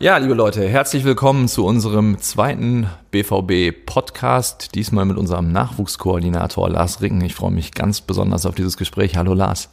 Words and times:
Ja, 0.00 0.16
liebe 0.16 0.34
Leute, 0.34 0.68
herzlich 0.68 1.04
willkommen 1.04 1.46
zu 1.46 1.64
unserem 1.64 2.18
zweiten 2.18 2.88
BVB-Podcast. 3.12 4.74
Diesmal 4.74 5.04
mit 5.04 5.16
unserem 5.16 5.52
Nachwuchskoordinator 5.52 6.68
Lars 6.68 7.00
Ricken. 7.00 7.20
Ich 7.20 7.36
freue 7.36 7.52
mich 7.52 7.70
ganz 7.70 8.00
besonders 8.00 8.44
auf 8.44 8.56
dieses 8.56 8.76
Gespräch. 8.76 9.16
Hallo 9.16 9.34
Lars. 9.34 9.68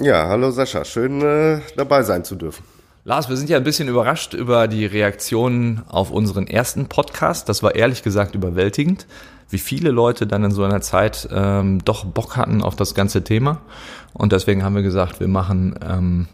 Ja, 0.00 0.28
hallo 0.28 0.52
Sascha. 0.52 0.84
Schön 0.84 1.20
äh, 1.22 1.60
dabei 1.76 2.04
sein 2.04 2.22
zu 2.24 2.36
dürfen. 2.36 2.62
Lars, 3.02 3.28
wir 3.28 3.36
sind 3.36 3.50
ja 3.50 3.56
ein 3.56 3.64
bisschen 3.64 3.88
überrascht 3.88 4.32
über 4.32 4.68
die 4.68 4.86
Reaktionen 4.86 5.82
auf 5.88 6.12
unseren 6.12 6.46
ersten 6.46 6.86
Podcast. 6.86 7.48
Das 7.48 7.64
war 7.64 7.74
ehrlich 7.74 8.04
gesagt 8.04 8.36
überwältigend, 8.36 9.08
wie 9.50 9.58
viele 9.58 9.90
Leute 9.90 10.28
dann 10.28 10.44
in 10.44 10.52
so 10.52 10.62
einer 10.62 10.82
Zeit 10.82 11.28
ähm, 11.32 11.84
doch 11.84 12.04
Bock 12.04 12.36
hatten 12.36 12.62
auf 12.62 12.76
das 12.76 12.94
ganze 12.94 13.24
Thema. 13.24 13.60
Und 14.12 14.30
deswegen 14.30 14.62
haben 14.62 14.76
wir 14.76 14.82
gesagt, 14.82 15.18
wir 15.18 15.28
machen 15.28 15.74
ähm, 15.84 16.28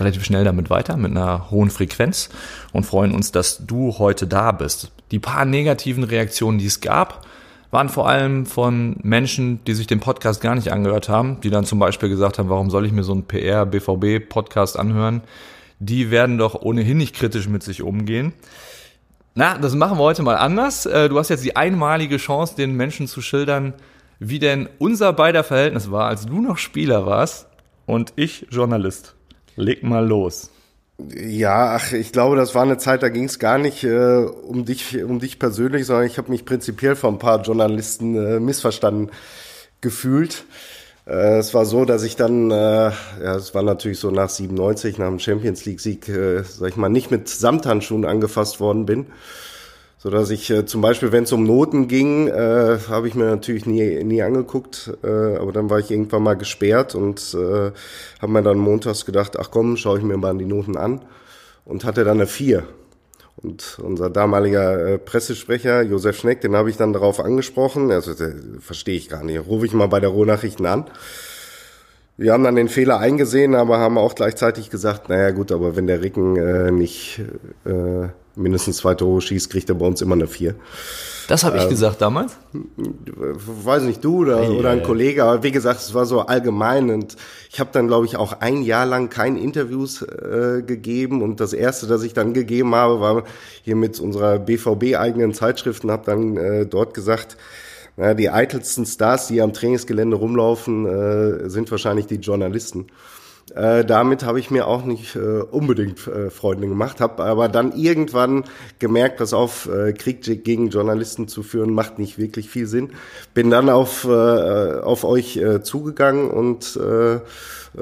relativ 0.00 0.24
schnell 0.24 0.44
damit 0.44 0.70
weiter, 0.70 0.96
mit 0.96 1.10
einer 1.10 1.50
hohen 1.50 1.70
Frequenz 1.70 2.30
und 2.72 2.84
freuen 2.84 3.12
uns, 3.12 3.32
dass 3.32 3.66
du 3.66 3.98
heute 3.98 4.26
da 4.26 4.52
bist. 4.52 4.90
Die 5.10 5.18
paar 5.18 5.44
negativen 5.44 6.04
Reaktionen, 6.04 6.58
die 6.58 6.66
es 6.66 6.80
gab, 6.80 7.26
waren 7.70 7.88
vor 7.88 8.08
allem 8.08 8.46
von 8.46 8.96
Menschen, 9.02 9.62
die 9.64 9.74
sich 9.74 9.86
den 9.86 10.00
Podcast 10.00 10.40
gar 10.40 10.54
nicht 10.54 10.72
angehört 10.72 11.08
haben, 11.08 11.40
die 11.40 11.50
dann 11.50 11.64
zum 11.64 11.78
Beispiel 11.78 12.08
gesagt 12.08 12.38
haben, 12.38 12.48
warum 12.48 12.70
soll 12.70 12.86
ich 12.86 12.92
mir 12.92 13.04
so 13.04 13.12
einen 13.12 13.24
PR-BVB-Podcast 13.24 14.78
anhören? 14.78 15.22
Die 15.78 16.10
werden 16.10 16.36
doch 16.36 16.60
ohnehin 16.60 16.98
nicht 16.98 17.14
kritisch 17.14 17.48
mit 17.48 17.62
sich 17.62 17.82
umgehen. 17.82 18.32
Na, 19.34 19.56
das 19.56 19.74
machen 19.74 19.98
wir 19.98 20.02
heute 20.02 20.22
mal 20.22 20.36
anders. 20.36 20.86
Äh, 20.86 21.08
du 21.08 21.18
hast 21.18 21.28
jetzt 21.28 21.44
die 21.44 21.56
einmalige 21.56 22.16
Chance, 22.16 22.56
den 22.56 22.76
Menschen 22.76 23.06
zu 23.06 23.22
schildern, 23.22 23.74
wie 24.18 24.40
denn 24.40 24.68
unser 24.78 25.12
beider 25.12 25.44
Verhältnis 25.44 25.90
war, 25.90 26.08
als 26.08 26.26
du 26.26 26.40
noch 26.40 26.58
Spieler 26.58 27.06
warst 27.06 27.46
und 27.86 28.12
ich 28.16 28.46
Journalist. 28.50 29.14
Leg 29.60 29.82
mal 29.82 30.06
los. 30.06 30.50
Ja, 31.16 31.76
ach, 31.76 31.92
ich 31.92 32.12
glaube, 32.12 32.36
das 32.36 32.54
war 32.54 32.62
eine 32.62 32.76
Zeit, 32.76 33.02
da 33.02 33.08
ging 33.08 33.24
es 33.24 33.38
gar 33.38 33.58
nicht 33.58 33.84
äh, 33.84 34.24
um 34.24 34.64
dich, 34.64 35.02
um 35.02 35.18
dich 35.18 35.38
persönlich, 35.38 35.86
sondern 35.86 36.06
ich 36.06 36.18
habe 36.18 36.30
mich 36.30 36.44
prinzipiell 36.44 36.94
von 36.94 37.14
ein 37.14 37.18
paar 37.18 37.40
Journalisten 37.40 38.14
äh, 38.16 38.40
missverstanden 38.40 39.10
gefühlt. 39.80 40.44
Äh, 41.06 41.38
es 41.38 41.54
war 41.54 41.64
so, 41.64 41.86
dass 41.86 42.02
ich 42.02 42.16
dann, 42.16 42.50
äh, 42.50 42.54
ja, 42.54 43.36
es 43.36 43.54
war 43.54 43.62
natürlich 43.62 43.98
so 43.98 44.10
nach 44.10 44.28
97, 44.28 44.98
nach 44.98 45.08
dem 45.08 45.18
Champions 45.18 45.64
League-Sieg, 45.64 46.08
äh, 46.08 46.42
sag 46.42 46.68
ich 46.68 46.76
mal, 46.76 46.90
nicht 46.90 47.10
mit 47.10 47.28
Samthandschuhen 47.28 48.04
angefasst 48.04 48.60
worden 48.60 48.84
bin 48.84 49.06
so 50.02 50.08
dass 50.08 50.30
ich 50.30 50.48
äh, 50.48 50.64
zum 50.64 50.80
Beispiel, 50.80 51.12
wenn 51.12 51.24
es 51.24 51.32
um 51.32 51.44
Noten 51.44 51.86
ging, 51.86 52.26
äh, 52.28 52.78
habe 52.88 53.06
ich 53.06 53.14
mir 53.14 53.26
natürlich 53.26 53.66
nie, 53.66 54.02
nie 54.02 54.22
angeguckt, 54.22 54.90
äh, 55.04 55.36
aber 55.36 55.52
dann 55.52 55.68
war 55.68 55.78
ich 55.78 55.90
irgendwann 55.90 56.22
mal 56.22 56.38
gesperrt 56.38 56.94
und 56.94 57.36
äh, 57.38 57.70
habe 58.22 58.32
mir 58.32 58.42
dann 58.42 58.56
montags 58.56 59.04
gedacht, 59.04 59.38
ach 59.38 59.50
komm, 59.50 59.76
schaue 59.76 59.98
ich 59.98 60.04
mir 60.04 60.16
mal 60.16 60.36
die 60.38 60.46
Noten 60.46 60.78
an 60.78 61.02
und 61.66 61.84
hatte 61.84 62.04
dann 62.04 62.16
eine 62.16 62.26
vier. 62.26 62.62
Und 63.36 63.78
unser 63.82 64.08
damaliger 64.08 64.86
äh, 64.86 64.98
Pressesprecher, 64.98 65.82
Josef 65.82 66.16
Schneck, 66.16 66.40
den 66.40 66.56
habe 66.56 66.70
ich 66.70 66.78
dann 66.78 66.94
darauf 66.94 67.20
angesprochen, 67.20 67.90
also 67.90 68.14
verstehe 68.58 68.96
ich 68.96 69.10
gar 69.10 69.22
nicht, 69.22 69.46
rufe 69.46 69.66
ich 69.66 69.74
mal 69.74 69.88
bei 69.88 70.00
der 70.00 70.08
Rohnachrichten 70.08 70.64
an. 70.64 70.86
Wir 72.16 72.32
haben 72.32 72.44
dann 72.44 72.56
den 72.56 72.68
Fehler 72.68 73.00
eingesehen, 73.00 73.54
aber 73.54 73.78
haben 73.78 73.98
auch 73.98 74.14
gleichzeitig 74.14 74.70
gesagt, 74.70 75.10
naja 75.10 75.30
gut, 75.30 75.52
aber 75.52 75.76
wenn 75.76 75.86
der 75.86 76.02
Ricken 76.02 76.36
äh, 76.36 76.70
nicht 76.70 77.20
äh, 77.66 78.08
mindestens 78.36 78.78
zwei 78.78 78.94
Tore 78.94 79.20
schießt, 79.20 79.50
kriegt 79.50 79.68
er 79.68 79.74
bei 79.74 79.86
uns 79.86 80.00
immer 80.02 80.14
eine 80.14 80.26
vier. 80.26 80.54
Das 81.28 81.44
habe 81.44 81.58
ich 81.58 81.62
ähm, 81.62 81.68
gesagt 81.68 82.02
damals? 82.02 82.36
Weiß 82.52 83.84
nicht, 83.84 84.04
du 84.04 84.22
oder, 84.22 84.40
hey, 84.40 84.48
oder 84.48 84.70
ein. 84.70 84.82
Kollege, 84.82 85.22
aber 85.22 85.44
wie 85.44 85.52
gesagt, 85.52 85.80
es 85.80 85.94
war 85.94 86.04
so 86.04 86.22
allgemein 86.22 86.90
und 86.90 87.16
ich 87.50 87.60
habe 87.60 87.70
dann, 87.72 87.86
glaube 87.86 88.06
ich, 88.06 88.16
auch 88.16 88.40
ein 88.40 88.62
Jahr 88.62 88.84
lang 88.84 89.10
keine 89.10 89.38
Interviews 89.38 90.02
äh, 90.02 90.62
gegeben 90.66 91.22
und 91.22 91.38
das 91.38 91.52
erste, 91.52 91.86
das 91.86 92.02
ich 92.02 92.14
dann 92.14 92.34
gegeben 92.34 92.74
habe, 92.74 93.00
war 93.00 93.22
hier 93.62 93.76
mit 93.76 94.00
unserer 94.00 94.40
BVB-eigenen 94.40 95.32
Zeitschriften, 95.32 95.92
habe 95.92 96.04
dann 96.04 96.36
äh, 96.36 96.66
dort 96.66 96.94
gesagt, 96.94 97.36
na, 97.96 98.14
die 98.14 98.30
eitelsten 98.30 98.86
Stars, 98.86 99.28
die 99.28 99.40
am 99.40 99.52
Trainingsgelände 99.52 100.16
rumlaufen, 100.16 100.86
äh, 100.86 101.48
sind 101.48 101.70
wahrscheinlich 101.70 102.06
die 102.06 102.16
Journalisten. 102.16 102.86
Äh, 103.54 103.84
damit 103.84 104.24
habe 104.24 104.38
ich 104.38 104.50
mir 104.50 104.66
auch 104.66 104.84
nicht 104.84 105.16
äh, 105.16 105.18
unbedingt 105.18 106.06
äh, 106.06 106.30
Freunde 106.30 106.68
gemacht, 106.68 107.00
habe 107.00 107.22
aber 107.22 107.48
dann 107.48 107.72
irgendwann 107.72 108.44
gemerkt, 108.78 109.20
dass 109.20 109.32
auf 109.32 109.68
äh, 109.68 109.92
Krieg 109.92 110.22
gegen 110.44 110.68
Journalisten 110.68 111.28
zu 111.28 111.42
führen 111.42 111.72
macht 111.72 111.98
nicht 111.98 112.18
wirklich 112.18 112.48
viel 112.48 112.66
Sinn. 112.66 112.90
Bin 113.34 113.50
dann 113.50 113.68
auf 113.68 114.04
äh, 114.04 114.80
auf 114.80 115.04
euch 115.04 115.36
äh, 115.36 115.62
zugegangen 115.62 116.30
und 116.30 116.76
äh, 116.76 117.20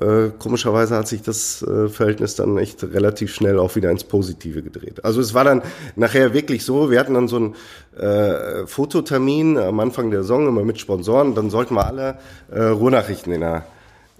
äh, 0.00 0.30
komischerweise 0.38 0.96
hat 0.96 1.08
sich 1.08 1.22
das 1.22 1.62
äh, 1.62 1.88
Verhältnis 1.88 2.34
dann 2.34 2.58
echt 2.58 2.82
relativ 2.84 3.34
schnell 3.34 3.58
auch 3.58 3.74
wieder 3.74 3.90
ins 3.90 4.04
Positive 4.04 4.62
gedreht. 4.62 5.04
Also 5.04 5.20
es 5.20 5.32
war 5.32 5.44
dann 5.44 5.62
nachher 5.96 6.34
wirklich 6.34 6.64
so, 6.64 6.90
wir 6.90 7.00
hatten 7.00 7.14
dann 7.14 7.28
so 7.28 7.36
einen 7.36 7.54
äh, 7.96 8.66
Fototermin 8.66 9.56
am 9.56 9.80
Anfang 9.80 10.10
der 10.10 10.22
Saison 10.22 10.46
immer 10.46 10.64
mit 10.64 10.78
Sponsoren, 10.78 11.34
dann 11.34 11.48
sollten 11.48 11.74
wir 11.74 11.86
alle 11.86 12.18
äh, 12.50 12.64
Ruhrnachrichten 12.64 13.32
in 13.32 13.40
der 13.40 13.64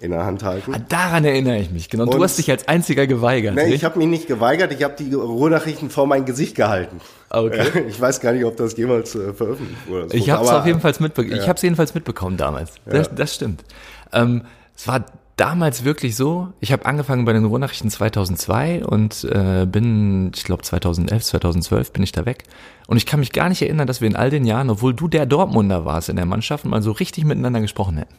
in 0.01 0.13
der 0.13 0.25
Hand 0.25 0.43
halten. 0.45 0.75
Ah, 0.75 0.79
daran 0.89 1.25
erinnere 1.25 1.59
ich 1.59 1.71
mich, 1.71 1.89
genau. 1.89 2.05
Und 2.05 2.15
du 2.15 2.23
hast 2.23 2.39
dich 2.39 2.51
als 2.51 2.69
einziger 2.69 3.07
geweigert. 3.07 3.55
Nee, 3.55 3.75
ich 3.75 3.85
habe 3.85 3.99
mich 3.99 4.09
nicht 4.09 4.29
geweigert, 4.29 4.73
ich 4.73 4.85
habe 4.85 4.95
die 4.99 5.13
Ruhrnachrichten 5.13 5.91
vor 5.91 6.07
mein 6.07 6.25
Gesicht 6.25 6.55
gehalten. 6.55 7.01
Okay. 7.31 7.85
Ich 7.89 8.01
weiß 8.01 8.21
gar 8.21 8.33
nicht, 8.33 8.45
ob 8.45 8.57
das 8.57 8.77
jemals 8.77 9.15
äh, 9.15 9.33
veröffentlicht 9.33 9.89
wurde. 9.89 10.17
Ich 10.17 10.31
habe 10.31 10.45
es 10.45 10.51
auf 10.51 10.67
jeden 10.67 10.81
Fall 10.81 10.95
mitbekommen. 10.99 11.37
Ja. 11.37 11.43
Ich 11.43 11.49
habe 11.49 11.59
jedenfalls 11.61 11.95
mitbekommen 11.95 12.37
damals. 12.37 12.75
Das, 12.87 13.09
ja. 13.09 13.13
das 13.15 13.35
stimmt. 13.35 13.65
Ähm, 14.13 14.43
es 14.77 14.87
war 14.87 15.05
damals 15.37 15.85
wirklich 15.85 16.17
so. 16.17 16.53
Ich 16.61 16.73
habe 16.73 16.85
angefangen 16.87 17.25
bei 17.25 17.33
den 17.33 17.45
Ruhrnachrichten 17.45 17.91
2002 17.91 18.85
und 18.85 19.25
äh, 19.25 19.67
bin, 19.67 20.33
ich 20.35 20.45
glaube 20.45 20.63
2011, 20.63 21.25
2012 21.25 21.93
bin 21.93 22.03
ich 22.03 22.13
da 22.13 22.27
weg. 22.27 22.45
Und 22.87 22.97
ich 22.97 23.07
kann 23.07 23.21
mich 23.21 23.33
gar 23.33 23.49
nicht 23.49 23.63
erinnern, 23.63 23.87
dass 23.87 24.01
wir 24.01 24.09
in 24.09 24.17
all 24.17 24.31
den 24.31 24.45
Jahren, 24.45 24.71
obwohl 24.71 24.95
du 24.95 25.09
der 25.09 25.27
Dortmunder 25.27 25.85
warst 25.85 26.09
in 26.09 26.17
der 26.17 26.27
Mannschaft, 26.27 26.65
mal 26.65 26.83
so 26.83 26.93
richtig 26.93 27.25
miteinander 27.25 27.61
gesprochen 27.61 27.99
hätten. 27.99 28.15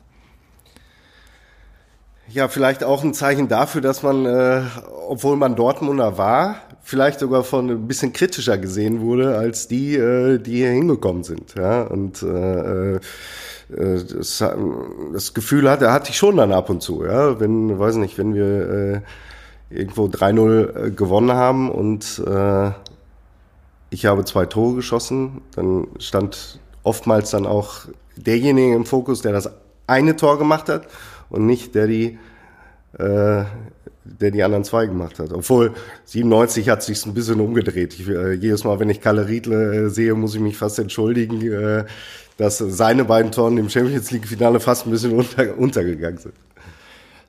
Ja, 2.32 2.48
vielleicht 2.48 2.84
auch 2.84 3.04
ein 3.04 3.14
Zeichen 3.14 3.48
dafür, 3.48 3.82
dass 3.82 4.04
man, 4.04 4.26
äh, 4.26 4.62
obwohl 5.08 5.36
man 5.36 5.56
Dortmunder 5.56 6.18
war, 6.18 6.58
vielleicht 6.84 7.20
sogar 7.20 7.44
von 7.44 7.70
ein 7.70 7.88
bisschen 7.88 8.14
kritischer 8.14 8.58
gesehen 8.58 9.02
wurde 9.02 9.38
als 9.38 9.68
die, 9.68 9.96
äh, 9.96 10.38
die 10.38 10.58
hier 10.58 10.70
hingekommen 10.70 11.24
sind. 11.24 11.56
Ja, 11.56 11.84
und 11.84 12.22
äh, 12.22 12.96
äh, 12.96 13.00
das, 13.68 14.44
das 15.14 15.34
Gefühl 15.34 15.70
hatte, 15.70 15.92
hatte 15.92 16.12
ich 16.12 16.18
schon 16.18 16.38
dann 16.38 16.52
ab 16.52 16.70
und 16.70 16.82
zu. 16.84 17.04
Ja, 17.04 17.40
wenn, 17.40 17.80
weiß 17.80 17.96
nicht, 17.96 18.18
wenn 18.20 18.36
wir 18.36 18.44
äh, 18.46 19.02
irgendwo 19.72 20.06
3-0 20.06 20.88
äh, 20.88 20.92
gewonnen 20.92 21.34
haben 21.34 21.72
und 21.72 22.22
äh, 22.28 22.72
ich 23.90 24.06
habe 24.06 24.24
zwei 24.26 24.46
Tore 24.46 24.76
geschossen, 24.76 25.42
dann 25.56 25.88
stand 25.98 26.60
oftmals 26.84 27.32
dann 27.32 27.48
auch 27.48 27.86
derjenige 28.16 28.76
im 28.76 28.86
Fokus, 28.86 29.22
der 29.22 29.32
das 29.32 29.50
eine 29.88 30.16
Tor 30.16 30.38
gemacht 30.38 30.70
hat 30.70 30.84
und 31.30 31.46
nicht 31.46 31.76
der 31.76 31.88
die, 31.88 32.18
äh, 32.94 33.44
der 34.04 34.32
die 34.32 34.44
anderen 34.44 34.64
zwei 34.64 34.86
gemacht 34.86 35.20
hat. 35.20 35.32
Obwohl 35.32 35.74
97 36.06 36.70
hat 36.70 36.84
sich 36.84 37.06
ein 37.06 37.14
bisschen 37.14 37.40
umgedreht. 37.40 38.00
Ich, 38.00 38.08
äh, 38.08 38.34
jedes 38.34 38.64
Mal, 38.64 38.80
wenn 38.80 38.90
ich 38.90 39.02
Kalle 39.02 39.28
Riedle 39.28 39.86
äh, 39.86 39.90
sehe, 39.90 40.14
muss 40.16 40.36
ich 40.36 40.42
mich 40.42 40.58
fast 40.58 40.80
entschuldigen, 40.80 41.42
äh, 41.42 41.86
dass 42.38 42.58
seine 42.58 43.06
beiden 43.06 43.32
Toren 43.32 43.58
im 43.58 43.70
Champions 43.70 44.12
League 44.12 44.28
Finale 44.28 44.60
fast 44.60 44.88
ein 44.88 44.92
bisschen 44.92 45.12
unter, 45.12 45.58
untergegangen 45.58 46.18
sind. 46.18 46.34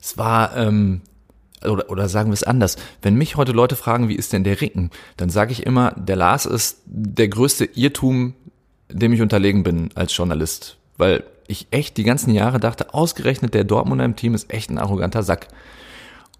Es 0.00 0.17
war 0.17 0.56
ähm, 0.56 1.03
oder, 1.65 1.91
oder 1.91 2.09
sagen 2.09 2.31
wir 2.31 2.34
es 2.34 2.43
anders, 2.43 2.77
wenn 3.03 3.17
mich 3.17 3.37
heute 3.37 3.53
Leute 3.53 3.77
fragen, 3.77 4.09
wie 4.09 4.15
ist 4.15 4.32
denn 4.32 4.44
der 4.44 4.61
Ricken, 4.61 4.91
dann 5.17 5.31
sage 5.31 5.53
ich 5.53 5.67
immer, 5.67 5.93
der 5.93 6.17
Lars 6.17 6.47
ist 6.47 6.78
der 6.87 7.28
größte 7.28 7.67
Irrtum, 7.75 8.34
dem 8.88 9.12
ich 9.12 9.21
unterlegen 9.21 9.62
bin 9.62 9.91
als 9.94 10.17
Journalist. 10.17 10.78
Weil 10.97 11.25
ich 11.50 11.66
echt 11.71 11.97
die 11.97 12.05
ganzen 12.05 12.34
Jahre 12.34 12.61
dachte, 12.61 12.94
ausgerechnet 12.94 13.55
der 13.55 13.65
Dortmunder 13.65 14.05
im 14.05 14.16
Team 14.16 14.34
ist 14.34 14.53
echt 14.53 14.71
ein 14.71 14.78
arroganter 14.78 15.22
Sack. 15.22 15.49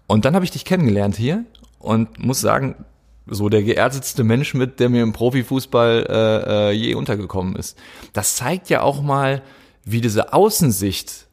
Und 0.07 0.25
dann 0.25 0.35
habe 0.35 0.45
ich 0.45 0.51
dich 0.51 0.65
kennengelernt 0.65 1.15
hier 1.15 1.45
und 1.79 2.19
muss 2.19 2.41
sagen, 2.41 2.85
so 3.27 3.49
der 3.49 3.63
geerdetetste 3.63 4.23
Mensch 4.23 4.53
mit, 4.53 4.79
der 4.79 4.89
mir 4.89 5.03
im 5.03 5.13
Profifußball 5.13 6.07
äh, 6.09 6.69
äh, 6.69 6.71
je 6.71 6.95
untergekommen 6.95 7.55
ist. 7.55 7.77
Das 8.13 8.35
zeigt 8.35 8.69
ja 8.69 8.81
auch 8.81 9.01
mal, 9.01 9.41
wie 9.85 10.01
diese 10.01 10.33
Außensicht 10.33 11.27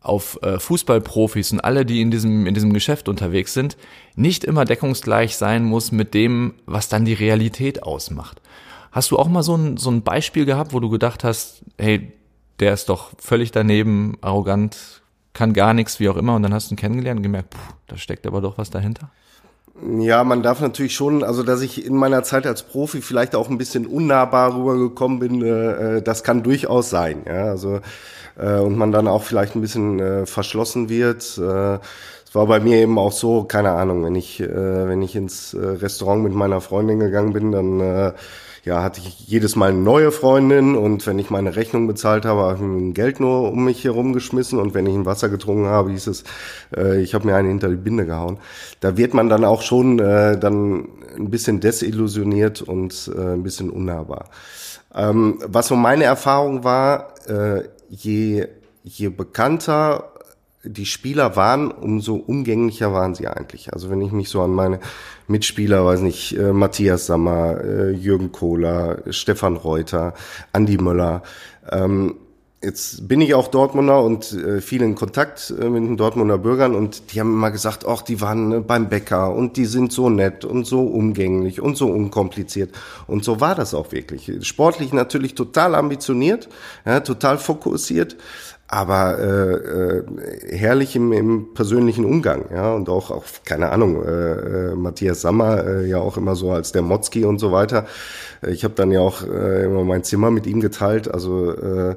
auf 0.00 0.38
äh, 0.42 0.58
Fußballprofis 0.58 1.52
und 1.52 1.60
alle, 1.60 1.86
die 1.86 2.00
in 2.00 2.10
diesem, 2.10 2.46
in 2.46 2.54
diesem 2.54 2.72
Geschäft 2.72 3.08
unterwegs 3.08 3.54
sind, 3.54 3.76
nicht 4.16 4.44
immer 4.44 4.64
deckungsgleich 4.64 5.36
sein 5.36 5.64
muss 5.64 5.92
mit 5.92 6.12
dem, 6.12 6.54
was 6.66 6.88
dann 6.88 7.04
die 7.04 7.12
Realität 7.12 7.84
ausmacht. 7.84 8.42
Hast 8.90 9.10
du 9.10 9.18
auch 9.18 9.28
mal 9.28 9.42
so 9.42 9.56
ein, 9.56 9.76
so 9.76 9.90
ein 9.90 10.02
Beispiel 10.02 10.44
gehabt, 10.44 10.72
wo 10.72 10.80
du 10.80 10.90
gedacht 10.90 11.24
hast, 11.24 11.62
hey, 11.78 12.12
der 12.60 12.72
ist 12.72 12.88
doch 12.88 13.10
völlig 13.18 13.52
daneben, 13.52 14.16
arrogant, 14.20 15.02
kann 15.32 15.52
gar 15.52 15.74
nichts, 15.74 16.00
wie 16.00 16.08
auch 16.08 16.16
immer. 16.16 16.34
Und 16.36 16.42
dann 16.42 16.54
hast 16.54 16.70
du 16.70 16.74
ihn 16.74 16.78
kennengelernt 16.78 17.18
und 17.18 17.22
gemerkt, 17.22 17.50
puh, 17.50 17.74
da 17.86 17.96
steckt 17.96 18.26
aber 18.26 18.40
doch 18.40 18.58
was 18.58 18.70
dahinter. 18.70 19.10
Ja, 19.98 20.22
man 20.22 20.42
darf 20.42 20.60
natürlich 20.60 20.94
schon, 20.94 21.24
also 21.24 21.42
dass 21.42 21.62
ich 21.62 21.84
in 21.86 21.96
meiner 21.96 22.22
Zeit 22.22 22.46
als 22.46 22.62
Profi 22.62 23.00
vielleicht 23.00 23.34
auch 23.34 23.48
ein 23.48 23.58
bisschen 23.58 23.86
unnahbar 23.86 24.54
rübergekommen 24.54 25.18
bin, 25.18 25.42
äh, 25.42 25.96
äh 25.96 26.02
das 26.02 26.22
kann 26.22 26.42
durchaus 26.42 26.90
sein. 26.90 27.22
Ja, 27.26 27.46
also 27.46 27.80
äh, 28.36 28.58
und 28.58 28.76
man 28.76 28.92
dann 28.92 29.08
auch 29.08 29.22
vielleicht 29.22 29.54
ein 29.56 29.60
bisschen 29.60 29.98
äh, 29.98 30.26
verschlossen 30.26 30.88
wird. 30.88 31.38
Äh, 31.38 31.78
es 32.24 32.34
war 32.34 32.46
bei 32.46 32.60
mir 32.60 32.78
eben 32.78 32.98
auch 32.98 33.12
so, 33.12 33.44
keine 33.44 33.72
Ahnung, 33.72 34.04
wenn 34.04 34.14
ich, 34.14 34.40
äh, 34.40 34.88
wenn 34.88 35.02
ich 35.02 35.16
ins 35.16 35.54
äh, 35.54 35.58
Restaurant 35.58 36.22
mit 36.22 36.34
meiner 36.34 36.60
Freundin 36.60 36.98
gegangen 36.98 37.32
bin, 37.32 37.52
dann 37.52 37.80
äh, 37.80 38.12
ja, 38.64 38.82
hatte 38.82 39.00
ich 39.00 39.26
jedes 39.26 39.56
Mal 39.56 39.70
eine 39.70 39.78
neue 39.78 40.12
Freundin 40.12 40.76
und 40.76 41.04
wenn 41.06 41.18
ich 41.18 41.30
meine 41.30 41.56
Rechnung 41.56 41.88
bezahlt 41.88 42.24
habe, 42.24 42.42
habe 42.42 42.54
ich 42.54 42.60
mir 42.60 42.92
Geld 42.92 43.18
nur 43.18 43.50
um 43.50 43.64
mich 43.64 43.82
herum 43.82 44.12
geschmissen 44.12 44.60
und 44.60 44.72
wenn 44.72 44.86
ich 44.86 44.94
ein 44.94 45.04
Wasser 45.04 45.28
getrunken 45.28 45.66
habe, 45.66 45.90
hieß 45.90 46.06
es, 46.06 46.22
äh, 46.76 47.00
ich 47.00 47.14
habe 47.14 47.26
mir 47.26 47.34
einen 47.34 47.48
hinter 47.48 47.68
die 47.68 47.76
Binde 47.76 48.06
gehauen. 48.06 48.38
Da 48.78 48.96
wird 48.96 49.14
man 49.14 49.28
dann 49.28 49.44
auch 49.44 49.62
schon 49.62 49.98
äh, 49.98 50.38
dann 50.38 50.88
ein 51.16 51.30
bisschen 51.30 51.58
desillusioniert 51.58 52.62
und 52.62 53.10
äh, 53.16 53.32
ein 53.32 53.42
bisschen 53.42 53.68
unnahbar. 53.68 54.26
Ähm, 54.94 55.40
was 55.44 55.66
so 55.66 55.74
meine 55.74 56.04
Erfahrung 56.04 56.62
war, 56.62 57.14
äh, 57.28 57.64
je, 57.88 58.46
je 58.84 59.08
bekannter 59.08 60.11
die 60.64 60.86
Spieler 60.86 61.36
waren, 61.36 61.70
umso 61.70 62.14
umgänglicher 62.14 62.92
waren 62.92 63.14
sie 63.14 63.26
eigentlich. 63.26 63.72
Also 63.72 63.90
wenn 63.90 64.00
ich 64.00 64.12
mich 64.12 64.28
so 64.28 64.42
an 64.42 64.52
meine 64.52 64.80
Mitspieler, 65.26 65.84
weiß 65.84 66.00
nicht, 66.00 66.36
äh, 66.38 66.52
Matthias 66.52 67.06
Sammer, 67.06 67.60
äh, 67.62 67.90
Jürgen 67.90 68.32
Kohler, 68.32 69.02
Stefan 69.10 69.56
Reuter, 69.56 70.14
Andi 70.52 70.78
Möller, 70.78 71.22
ähm, 71.70 72.16
Jetzt 72.64 73.08
bin 73.08 73.20
ich 73.20 73.34
auch 73.34 73.48
Dortmunder 73.48 74.04
und 74.04 74.34
äh, 74.34 74.60
viel 74.60 74.82
in 74.82 74.94
Kontakt 74.94 75.52
äh, 75.60 75.68
mit 75.68 75.82
den 75.82 75.96
Dortmunder 75.96 76.38
Bürgern 76.38 76.76
und 76.76 77.12
die 77.12 77.18
haben 77.18 77.32
immer 77.32 77.50
gesagt, 77.50 77.84
ach, 77.88 78.02
die 78.02 78.20
waren 78.20 78.52
äh, 78.52 78.60
beim 78.60 78.88
Bäcker 78.88 79.34
und 79.34 79.56
die 79.56 79.64
sind 79.64 79.92
so 79.92 80.08
nett 80.08 80.44
und 80.44 80.64
so 80.64 80.82
umgänglich 80.82 81.60
und 81.60 81.76
so 81.76 81.88
unkompliziert. 81.88 82.72
Und 83.08 83.24
so 83.24 83.40
war 83.40 83.56
das 83.56 83.74
auch 83.74 83.90
wirklich. 83.90 84.30
Sportlich 84.42 84.92
natürlich 84.92 85.34
total 85.34 85.74
ambitioniert, 85.74 86.48
ja, 86.86 87.00
total 87.00 87.38
fokussiert 87.38 88.16
aber 88.72 89.18
äh, 89.18 89.52
äh, 89.52 90.56
herrlich 90.56 90.96
im, 90.96 91.12
im 91.12 91.52
persönlichen 91.52 92.06
Umgang, 92.06 92.46
ja, 92.54 92.72
und 92.72 92.88
auch, 92.88 93.10
auch 93.10 93.24
keine 93.44 93.68
Ahnung, 93.70 94.02
äh, 94.02 94.70
äh, 94.70 94.74
Matthias 94.74 95.20
Sammer 95.20 95.62
äh, 95.66 95.86
ja 95.86 95.98
auch 95.98 96.16
immer 96.16 96.36
so 96.36 96.50
als 96.52 96.72
der 96.72 96.80
Motzki 96.80 97.26
und 97.26 97.38
so 97.38 97.52
weiter. 97.52 97.86
Äh, 98.42 98.52
ich 98.52 98.64
habe 98.64 98.72
dann 98.72 98.90
ja 98.90 99.00
auch 99.00 99.24
äh, 99.24 99.66
immer 99.66 99.84
mein 99.84 100.04
Zimmer 100.04 100.30
mit 100.30 100.46
ihm 100.46 100.60
geteilt, 100.60 101.12
also 101.12 101.52
äh, 101.52 101.96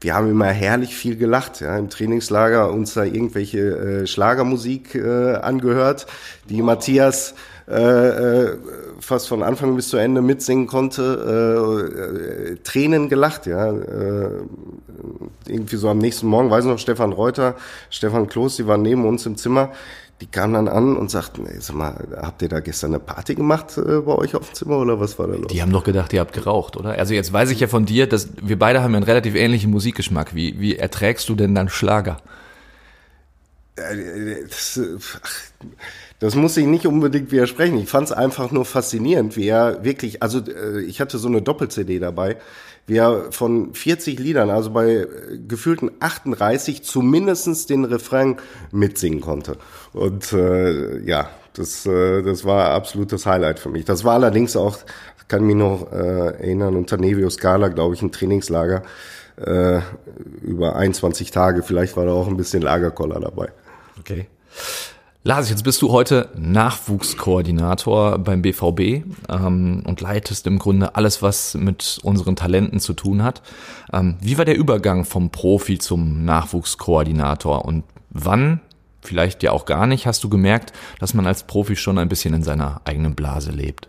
wir 0.00 0.14
haben 0.14 0.30
immer 0.30 0.46
herrlich 0.46 0.96
viel 0.96 1.16
gelacht, 1.16 1.60
ja, 1.60 1.76
im 1.76 1.90
Trainingslager 1.90 2.72
uns 2.72 2.94
da 2.94 3.04
irgendwelche 3.04 3.58
äh, 3.58 4.06
Schlagermusik 4.06 4.94
äh, 4.94 5.34
angehört, 5.34 6.06
die 6.48 6.62
Matthias 6.62 7.34
äh, 7.68 7.74
äh, 7.74 8.56
fast 9.00 9.28
von 9.28 9.42
Anfang 9.42 9.74
bis 9.74 9.88
zu 9.88 9.96
Ende 9.96 10.20
mitsingen 10.20 10.66
konnte, 10.66 11.82
äh, 12.52 12.52
äh, 12.52 12.56
Tränen 12.62 13.08
gelacht, 13.08 13.46
ja. 13.46 13.70
Äh, 13.70 14.30
irgendwie 15.46 15.76
so 15.76 15.88
am 15.88 15.98
nächsten 15.98 16.26
Morgen, 16.26 16.50
weiß 16.50 16.64
ich 16.64 16.70
noch, 16.70 16.78
Stefan 16.78 17.12
Reuter, 17.12 17.56
Stefan 17.90 18.26
Kloß, 18.26 18.56
die 18.56 18.66
waren 18.66 18.82
neben 18.82 19.06
uns 19.06 19.24
im 19.26 19.36
Zimmer, 19.36 19.72
die 20.20 20.26
kamen 20.26 20.54
dann 20.54 20.68
an 20.68 20.96
und 20.96 21.10
sagten, 21.10 21.46
ey, 21.46 21.60
sag 21.60 21.76
mal, 21.76 22.06
habt 22.16 22.42
ihr 22.42 22.48
da 22.48 22.60
gestern 22.60 22.92
eine 22.92 23.00
Party 23.00 23.34
gemacht 23.34 23.76
äh, 23.78 24.00
bei 24.00 24.14
euch 24.14 24.34
auf 24.34 24.50
dem 24.50 24.54
Zimmer 24.54 24.78
oder 24.78 25.00
was 25.00 25.18
war 25.18 25.26
da 25.26 25.34
los? 25.34 25.48
Die 25.48 25.60
haben 25.60 25.72
doch 25.72 25.84
gedacht, 25.84 26.12
ihr 26.12 26.20
habt 26.20 26.34
geraucht, 26.34 26.76
oder? 26.76 26.90
Also 26.90 27.14
jetzt 27.14 27.32
weiß 27.32 27.50
ich 27.50 27.60
ja 27.60 27.66
von 27.66 27.86
dir, 27.86 28.06
dass 28.06 28.28
wir 28.40 28.58
beide 28.58 28.82
haben 28.82 28.94
einen 28.94 29.04
relativ 29.04 29.34
ähnlichen 29.34 29.70
Musikgeschmack. 29.70 30.34
Wie, 30.34 30.60
wie 30.60 30.76
erträgst 30.76 31.28
du 31.28 31.34
denn 31.34 31.54
dann 31.54 31.68
Schlager? 31.68 32.18
Äh, 33.76 34.44
das, 34.48 34.80
ach, 35.22 35.30
das 36.24 36.36
muss 36.36 36.56
ich 36.56 36.64
nicht 36.64 36.86
unbedingt 36.86 37.30
widersprechen. 37.32 37.76
Ich 37.76 37.90
fand 37.90 38.06
es 38.06 38.12
einfach 38.12 38.50
nur 38.50 38.64
faszinierend, 38.64 39.36
wie 39.36 39.46
er 39.46 39.84
wirklich, 39.84 40.22
also 40.22 40.38
äh, 40.38 40.80
ich 40.80 41.02
hatte 41.02 41.18
so 41.18 41.28
eine 41.28 41.42
Doppel-CD 41.42 41.98
dabei, 41.98 42.38
wie 42.86 42.96
er 42.96 43.30
von 43.30 43.74
40 43.74 44.18
Liedern, 44.18 44.48
also 44.48 44.70
bei 44.70 44.90
äh, 44.90 45.06
gefühlten 45.46 45.90
38, 46.00 46.82
zumindestens 46.82 47.66
den 47.66 47.84
Refrain 47.84 48.36
mitsingen 48.72 49.20
konnte. 49.20 49.58
Und 49.92 50.32
äh, 50.32 50.98
ja, 51.00 51.28
das, 51.52 51.84
äh, 51.84 52.22
das 52.22 52.46
war 52.46 52.70
absolut 52.70 53.12
das 53.12 53.26
Highlight 53.26 53.58
für 53.58 53.68
mich. 53.68 53.84
Das 53.84 54.02
war 54.02 54.14
allerdings 54.14 54.56
auch, 54.56 54.78
kann 55.28 55.44
mich 55.44 55.56
noch 55.56 55.92
äh, 55.92 55.96
erinnern, 55.96 56.74
unter 56.74 56.96
Nevio 56.96 57.28
Scala, 57.28 57.68
glaube 57.68 57.96
ich, 57.96 58.00
ein 58.00 58.12
Trainingslager 58.12 58.82
äh, 59.36 59.80
über 60.40 60.76
21 60.76 61.32
Tage. 61.32 61.62
Vielleicht 61.62 61.98
war 61.98 62.06
da 62.06 62.12
auch 62.12 62.28
ein 62.28 62.38
bisschen 62.38 62.62
Lagerkoller 62.62 63.20
dabei. 63.20 63.50
Okay. 63.98 64.26
Lars, 65.26 65.48
jetzt 65.48 65.64
bist 65.64 65.80
du 65.80 65.90
heute 65.90 66.28
Nachwuchskoordinator 66.36 68.18
beim 68.18 68.42
BVB 68.42 69.06
ähm, 69.30 69.82
und 69.86 70.02
leitest 70.02 70.46
im 70.46 70.58
Grunde 70.58 70.96
alles, 70.96 71.22
was 71.22 71.54
mit 71.54 71.98
unseren 72.02 72.36
Talenten 72.36 72.78
zu 72.78 72.92
tun 72.92 73.22
hat. 73.22 73.40
Ähm, 73.90 74.16
wie 74.20 74.36
war 74.36 74.44
der 74.44 74.58
Übergang 74.58 75.06
vom 75.06 75.30
Profi 75.30 75.78
zum 75.78 76.26
Nachwuchskoordinator 76.26 77.64
und 77.64 77.84
wann, 78.10 78.60
vielleicht 79.00 79.42
ja 79.42 79.52
auch 79.52 79.64
gar 79.64 79.86
nicht, 79.86 80.06
hast 80.06 80.22
du 80.24 80.28
gemerkt, 80.28 80.74
dass 81.00 81.14
man 81.14 81.26
als 81.26 81.44
Profi 81.44 81.74
schon 81.74 81.96
ein 81.96 82.10
bisschen 82.10 82.34
in 82.34 82.42
seiner 82.42 82.82
eigenen 82.84 83.14
Blase 83.14 83.50
lebt? 83.50 83.88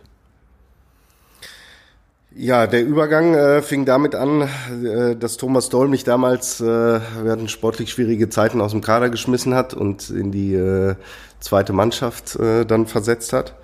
Ja, 2.38 2.68
der 2.68 2.86
Übergang 2.86 3.34
äh, 3.34 3.62
fing 3.62 3.86
damit 3.86 4.14
an, 4.14 4.42
äh, 4.84 5.16
dass 5.16 5.38
Thomas 5.38 5.70
Doll 5.70 5.88
mich 5.88 6.04
damals, 6.04 6.60
äh, 6.60 6.66
wir 6.66 7.32
hatten 7.32 7.48
sportlich 7.48 7.92
schwierige 7.92 8.28
Zeiten 8.28 8.60
aus 8.60 8.72
dem 8.72 8.82
Kader 8.82 9.10
geschmissen 9.10 9.56
hat 9.56 9.74
und 9.74 10.10
in 10.10 10.34
die 10.34 10.54
äh, 10.54 10.96
zweite 11.40 11.72
Mannschaft 11.72 12.36
äh, 12.36 12.66
dann 12.66 12.88
versetzt 12.88 13.32
hat. 13.32 13.56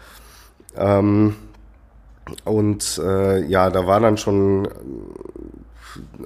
Ähm, 0.77 1.35
und 2.45 2.97
äh, 3.03 3.43
ja, 3.43 3.69
da 3.69 3.87
war 3.87 3.99
dann 3.99 4.15
schon, 4.15 4.69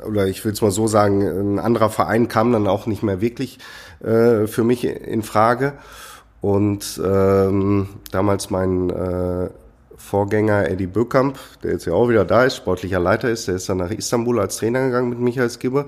oder 0.08 0.28
ich 0.28 0.46
will 0.46 0.52
es 0.52 0.62
mal 0.62 0.70
so 0.70 0.86
sagen, 0.86 1.24
ein 1.24 1.58
anderer 1.58 1.90
Verein 1.90 2.28
kam 2.28 2.52
dann 2.52 2.68
auch 2.68 2.86
nicht 2.86 3.02
mehr 3.02 3.22
wirklich 3.22 3.58
äh, 4.04 4.46
für 4.46 4.64
mich 4.64 4.84
in 4.84 5.24
Frage. 5.24 5.74
Und 6.42 7.02
ähm, 7.04 7.90
damals 8.12 8.52
mein 8.52 8.92
äh, 8.92 9.50
Vorgänger 10.06 10.70
Eddie 10.70 10.86
Böckamp, 10.86 11.40
der 11.64 11.72
jetzt 11.72 11.86
ja 11.86 11.94
auch 11.94 12.10
wieder 12.10 12.26
da 12.26 12.44
ist, 12.44 12.58
sportlicher 12.58 13.00
Leiter 13.00 13.28
ist, 13.30 13.48
der 13.48 13.56
ist 13.56 13.68
dann 13.68 13.78
nach 13.78 13.90
Istanbul 13.90 14.40
als 14.40 14.58
Trainer 14.58 14.86
gegangen 14.86 15.10
mit 15.10 15.20
Michael 15.20 15.50
Skibbe. 15.50 15.86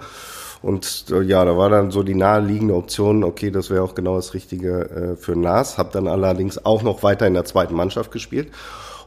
Und 0.64 1.06
äh, 1.12 1.22
ja, 1.22 1.46
da 1.46 1.56
war 1.56 1.70
dann 1.70 1.92
so 1.92 2.02
die 2.02 2.16
naheliegende 2.16 2.74
Option, 2.74 3.24
okay, 3.24 3.52
das 3.52 3.70
wäre 3.70 3.84
auch 3.84 3.94
genau 3.94 4.16
das 4.16 4.34
Richtige 4.34 4.90
äh, 4.90 5.16
für 5.16 5.36
Nas. 5.36 5.78
Hab 5.78 5.92
dann 5.92 6.08
allerdings 6.08 6.66
auch 6.66 6.82
noch 6.82 7.04
weiter 7.04 7.28
in 7.28 7.36
der 7.36 7.46
zweiten 7.46 7.76
Mannschaft 7.76 8.12
gespielt. 8.12 8.52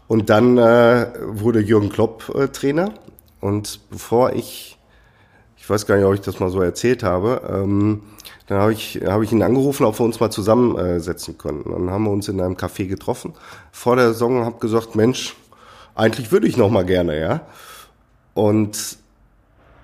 Und 0.06 0.30
dann 0.30 0.58
äh, 0.58 1.08
wurde 1.26 1.58
Jürgen 1.58 1.88
Klopp 1.88 2.32
äh, 2.36 2.46
Trainer. 2.46 2.92
Und 3.40 3.80
bevor 3.90 4.32
ich, 4.32 4.78
ich 5.56 5.68
weiß 5.68 5.86
gar 5.86 5.96
nicht, 5.96 6.04
ob 6.04 6.14
ich 6.14 6.20
das 6.20 6.38
mal 6.38 6.50
so 6.50 6.62
erzählt 6.62 7.02
habe, 7.02 7.42
ähm, 7.52 8.02
dann 8.50 8.58
habe 8.58 8.72
ich, 8.72 9.00
hab 9.06 9.22
ich 9.22 9.30
ihn 9.30 9.44
angerufen, 9.44 9.86
ob 9.86 9.96
wir 10.00 10.04
uns 10.04 10.18
mal 10.18 10.30
zusammensetzen 10.30 11.38
können. 11.38 11.62
Dann 11.70 11.88
haben 11.88 12.02
wir 12.02 12.10
uns 12.10 12.26
in 12.26 12.40
einem 12.40 12.56
Café 12.56 12.88
getroffen 12.88 13.32
vor 13.70 13.94
der 13.94 14.08
Saison 14.08 14.38
und 14.38 14.44
habe 14.44 14.58
gesagt, 14.58 14.96
Mensch, 14.96 15.36
eigentlich 15.94 16.32
würde 16.32 16.48
ich 16.48 16.56
noch 16.56 16.68
mal 16.68 16.84
gerne, 16.84 17.20
ja. 17.20 17.42
Und 18.34 18.98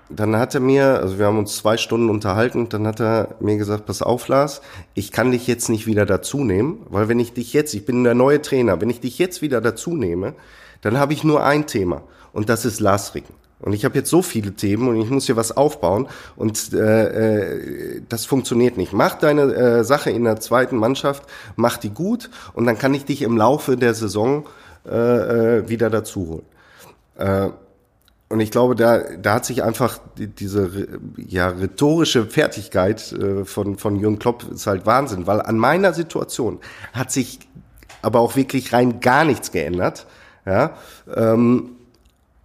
dann 0.09 0.35
hat 0.35 0.53
er 0.53 0.59
mir, 0.59 0.99
also 0.99 1.17
wir 1.17 1.27
haben 1.27 1.39
uns 1.39 1.55
zwei 1.55 1.77
Stunden 1.77 2.09
unterhalten 2.09 2.67
dann 2.67 2.85
hat 2.85 2.99
er 2.99 3.35
mir 3.39 3.55
gesagt, 3.55 3.85
pass 3.85 4.01
auf, 4.01 4.27
Lars, 4.27 4.61
ich 4.95 5.13
kann 5.13 5.31
dich 5.31 5.47
jetzt 5.47 5.69
nicht 5.69 5.87
wieder 5.87 6.05
dazu 6.05 6.43
nehmen, 6.43 6.85
weil 6.89 7.07
wenn 7.07 7.21
ich 7.21 7.31
dich 7.31 7.53
jetzt, 7.53 7.73
ich 7.73 7.85
bin 7.85 8.03
der 8.03 8.15
neue 8.15 8.41
Trainer, 8.41 8.81
wenn 8.81 8.89
ich 8.89 8.99
dich 8.99 9.17
jetzt 9.17 9.41
wieder 9.41 9.61
dazu 9.61 9.95
nehme, 9.95 10.33
dann 10.81 10.99
habe 10.99 11.13
ich 11.13 11.23
nur 11.23 11.41
ein 11.41 11.67
Thema 11.67 12.03
und 12.33 12.49
das 12.49 12.65
ist 12.65 12.81
Lars 12.81 13.15
Ricken. 13.15 13.46
Und 13.59 13.73
ich 13.73 13.85
habe 13.85 13.95
jetzt 13.95 14.09
so 14.09 14.21
viele 14.21 14.51
Themen 14.53 14.87
und 14.87 15.01
ich 15.01 15.09
muss 15.09 15.25
hier 15.25 15.35
was 15.35 15.55
aufbauen 15.55 16.07
und 16.35 16.73
äh, 16.73 17.47
äh, 17.47 18.01
das 18.07 18.25
funktioniert 18.25 18.77
nicht. 18.77 18.93
Mach 18.93 19.15
deine 19.15 19.53
äh, 19.53 19.83
Sache 19.83 20.11
in 20.11 20.25
der 20.25 20.39
zweiten 20.39 20.77
Mannschaft, 20.77 21.23
mach 21.55 21.77
die 21.77 21.89
gut 21.89 22.29
und 22.53 22.65
dann 22.65 22.77
kann 22.77 22.93
ich 22.93 23.05
dich 23.05 23.23
im 23.23 23.35
Laufe 23.35 23.75
der 23.75 23.95
Saison 23.95 24.45
äh, 24.85 25.57
äh, 25.57 25.69
wieder 25.69 25.89
dazu 25.89 26.27
holen. 26.27 26.45
Äh, 27.17 27.49
und 28.29 28.41
ich 28.41 28.51
glaube, 28.51 28.75
da, 28.75 28.99
da 28.99 29.35
hat 29.35 29.45
sich 29.45 29.63
einfach 29.63 29.99
die, 30.17 30.27
diese 30.27 30.99
ja, 31.15 31.47
rhetorische 31.47 32.25
Fertigkeit 32.25 33.11
äh, 33.13 33.45
von, 33.45 33.77
von 33.77 33.97
Jürgen 33.97 34.19
Klopp 34.19 34.51
ist 34.51 34.67
halt 34.67 34.85
Wahnsinn, 34.85 35.25
weil 35.25 35.41
an 35.41 35.57
meiner 35.57 35.93
Situation 35.93 36.59
hat 36.93 37.11
sich 37.11 37.39
aber 38.01 38.19
auch 38.19 38.35
wirklich 38.35 38.73
rein 38.73 38.99
gar 38.99 39.23
nichts 39.23 39.51
geändert. 39.51 40.05
Ja, 40.45 40.77
ähm, 41.13 41.76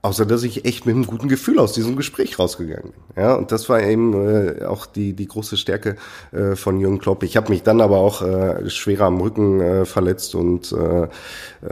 Außer 0.05 0.27
dass 0.27 0.43
ich 0.43 0.65
echt 0.65 0.85
mit 0.85 0.97
einem 0.97 1.07
guten 1.07 1.29
Gefühl 1.29 1.61
aus 1.61 1.75
diesem 1.75 1.95
Gespräch 1.95 2.37
rausgegangen 2.37 2.91
bin. 2.91 3.23
Ja, 3.23 3.35
und 3.35 3.53
das 3.53 3.69
war 3.69 3.81
eben 3.81 4.15
äh, 4.15 4.65
auch 4.65 4.85
die 4.85 5.13
die 5.13 5.29
große 5.29 5.57
Stärke 5.57 5.95
äh, 6.33 6.57
von 6.57 6.81
Jürgen 6.81 6.99
Klopp. 6.99 7.23
Ich 7.23 7.37
habe 7.37 7.51
mich 7.51 7.63
dann 7.63 7.81
aber 7.81 7.99
auch 7.99 8.21
äh, 8.21 8.69
schwerer 8.69 9.05
am 9.05 9.21
Rücken 9.21 9.61
äh, 9.61 9.85
verletzt 9.85 10.35
und 10.35 10.73
äh, 10.73 11.05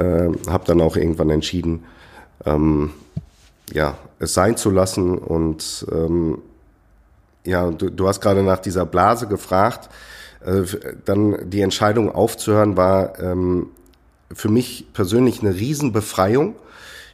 äh, 0.01 0.33
habe 0.47 0.65
dann 0.65 0.81
auch 0.81 0.97
irgendwann 0.97 1.31
entschieden, 1.31 1.83
ähm, 2.47 2.93
ja, 3.73 3.99
es 4.21 4.33
sein 4.33 4.57
zu 4.57 4.71
lassen. 4.71 5.19
Und 5.19 5.85
ähm, 5.91 6.39
ja, 7.45 7.69
du, 7.69 7.91
du 7.91 8.07
hast 8.07 8.21
gerade 8.21 8.45
nach 8.45 8.61
dieser 8.61 8.87
Blase 8.87 9.27
gefragt. 9.27 9.91
Äh, 10.45 10.63
dann 11.05 11.51
die 11.51 11.63
Entscheidung 11.63 12.15
aufzuhören 12.15 12.77
war 12.77 13.19
ähm, 13.19 13.71
für 14.33 14.49
mich 14.49 14.87
persönlich 14.93 15.41
eine 15.41 15.55
Riesenbefreiung 15.55 16.55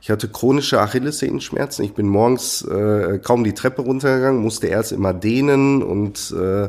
Ich 0.06 0.10
hatte 0.12 0.28
chronische 0.28 0.80
Achillessehenschmerzen. 0.80 1.84
Ich 1.84 1.94
bin 1.94 2.06
morgens 2.06 2.62
äh, 2.62 3.18
kaum 3.18 3.42
die 3.42 3.54
Treppe 3.54 3.82
runtergegangen, 3.82 4.40
musste 4.40 4.68
erst 4.68 4.92
immer 4.92 5.12
dehnen 5.12 5.82
und 5.82 6.32
äh, 6.32 6.66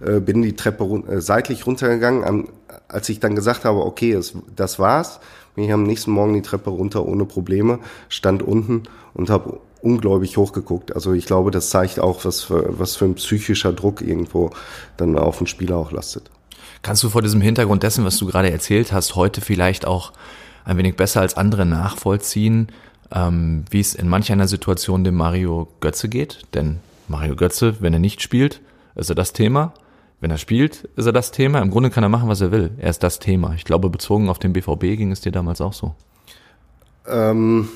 äh 0.00 0.20
bin 0.20 0.40
die 0.40 0.56
Treppe 0.56 0.84
run 0.84 1.06
äh, 1.06 1.20
seitlich 1.20 1.66
runtergegangen. 1.66 2.24
Am, 2.24 2.48
als 2.88 3.10
ich 3.10 3.20
dann 3.20 3.34
gesagt 3.34 3.66
habe, 3.66 3.84
okay, 3.84 4.12
es, 4.12 4.32
das 4.56 4.78
war's, 4.78 5.20
bin 5.54 5.64
ich 5.64 5.72
am 5.74 5.82
nächsten 5.82 6.12
Morgen 6.12 6.32
die 6.32 6.40
Treppe 6.40 6.70
runter 6.70 7.04
ohne 7.04 7.26
Probleme, 7.26 7.80
stand 8.08 8.42
unten 8.42 8.84
und 9.12 9.28
habe 9.28 9.60
unglaublich 9.82 10.38
hochgeguckt. 10.38 10.94
Also 10.94 11.12
ich 11.12 11.26
glaube, 11.26 11.50
das 11.50 11.68
zeigt 11.68 12.00
auch, 12.00 12.24
was 12.24 12.40
für, 12.40 12.78
was 12.78 12.96
für 12.96 13.04
ein 13.04 13.16
psychischer 13.16 13.74
Druck 13.74 14.00
irgendwo 14.00 14.48
dann 14.96 15.18
auf 15.18 15.36
den 15.36 15.46
Spieler 15.46 15.76
auch 15.76 15.92
lastet. 15.92 16.30
Kannst 16.80 17.02
du 17.02 17.10
vor 17.10 17.20
diesem 17.20 17.42
Hintergrund 17.42 17.82
dessen, 17.82 18.06
was 18.06 18.16
du 18.16 18.24
gerade 18.24 18.50
erzählt 18.50 18.92
hast, 18.92 19.14
heute 19.14 19.42
vielleicht 19.42 19.86
auch 19.86 20.14
ein 20.68 20.76
wenig 20.76 20.96
besser 20.96 21.22
als 21.22 21.36
andere 21.36 21.64
nachvollziehen, 21.64 22.68
ähm, 23.10 23.64
wie 23.70 23.80
es 23.80 23.94
in 23.94 24.06
manch 24.06 24.30
einer 24.30 24.46
Situation 24.46 25.02
dem 25.02 25.14
Mario 25.14 25.68
Götze 25.80 26.10
geht? 26.10 26.42
Denn 26.54 26.80
Mario 27.08 27.36
Götze, 27.36 27.76
wenn 27.80 27.94
er 27.94 27.98
nicht 27.98 28.20
spielt, 28.20 28.60
ist 28.94 29.08
er 29.08 29.14
das 29.14 29.32
Thema. 29.32 29.72
Wenn 30.20 30.30
er 30.30 30.36
spielt, 30.36 30.84
ist 30.96 31.06
er 31.06 31.12
das 31.12 31.30
Thema. 31.30 31.60
Im 31.62 31.70
Grunde 31.70 31.88
kann 31.88 32.02
er 32.02 32.10
machen, 32.10 32.28
was 32.28 32.42
er 32.42 32.52
will. 32.52 32.72
Er 32.76 32.90
ist 32.90 33.02
das 33.02 33.18
Thema. 33.18 33.54
Ich 33.54 33.64
glaube, 33.64 33.88
bezogen 33.88 34.28
auf 34.28 34.38
den 34.38 34.52
BVB 34.52 34.80
ging 34.98 35.10
es 35.10 35.22
dir 35.22 35.32
damals 35.32 35.62
auch 35.62 35.72
so. 35.72 35.94
Ähm, 37.06 37.68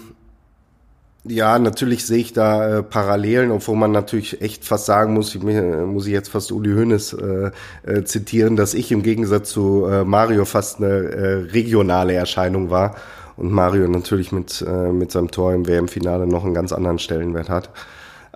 ja, 1.24 1.58
natürlich 1.58 2.04
sehe 2.04 2.18
ich 2.18 2.32
da 2.32 2.78
äh, 2.78 2.82
Parallelen, 2.82 3.52
obwohl 3.52 3.76
man 3.76 3.92
natürlich 3.92 4.42
echt 4.42 4.64
fast 4.64 4.86
sagen 4.86 5.14
muss, 5.14 5.34
ich, 5.34 5.42
muss 5.42 6.06
ich 6.06 6.12
jetzt 6.12 6.30
fast 6.30 6.50
Uli 6.50 6.72
Hoeneß 6.74 7.12
äh, 7.12 7.50
äh, 7.84 8.04
zitieren, 8.04 8.56
dass 8.56 8.74
ich 8.74 8.90
im 8.90 9.02
Gegensatz 9.02 9.50
zu 9.50 9.86
äh, 9.86 10.04
Mario 10.04 10.44
fast 10.44 10.78
eine 10.78 10.88
äh, 10.88 11.34
regionale 11.52 12.14
Erscheinung 12.14 12.70
war 12.70 12.96
und 13.36 13.52
Mario 13.52 13.86
natürlich 13.88 14.32
mit, 14.32 14.64
äh, 14.66 14.90
mit 14.90 15.12
seinem 15.12 15.30
Tor 15.30 15.54
im 15.54 15.66
WM-Finale 15.66 16.26
noch 16.26 16.44
einen 16.44 16.54
ganz 16.54 16.72
anderen 16.72 16.98
Stellenwert 16.98 17.48
hat. 17.48 17.70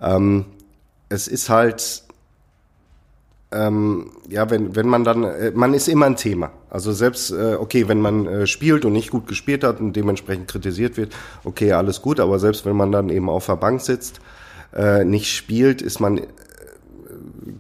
Ähm, 0.01 0.45
es 1.09 1.27
ist 1.27 1.49
halt 1.49 2.06
ähm, 3.57 4.11
ja, 4.29 4.51
wenn, 4.51 4.77
wenn 4.77 4.89
man 4.89 5.05
dann, 5.05 5.25
äh, 5.25 5.53
man 5.55 5.75
ist 5.75 5.89
immer 5.89 6.07
ein 6.07 6.17
Thema. 6.17 6.51
Also 6.71 6.93
selbst, 6.93 7.31
äh, 7.31 7.57
okay, 7.59 7.89
wenn 7.89 8.01
man 8.01 8.27
äh, 8.27 8.47
spielt 8.47 8.85
und 8.85 8.93
nicht 8.93 9.11
gut 9.11 9.27
gespielt 9.27 9.65
hat 9.65 9.81
und 9.81 9.95
dementsprechend 9.95 10.49
kritisiert 10.49 10.97
wird, 10.97 11.13
okay, 11.45 11.73
alles 11.73 12.03
gut, 12.03 12.21
aber 12.21 12.39
selbst 12.39 12.67
wenn 12.67 12.77
man 12.77 12.93
dann 12.93 13.09
eben 13.09 13.29
auf 13.29 13.47
der 13.47 13.57
Bank 13.57 13.81
sitzt, 13.81 14.21
äh, 14.75 15.05
nicht 15.05 15.33
spielt, 15.33 15.81
ist 15.81 16.01
man, 16.01 16.19
äh, 16.19 16.25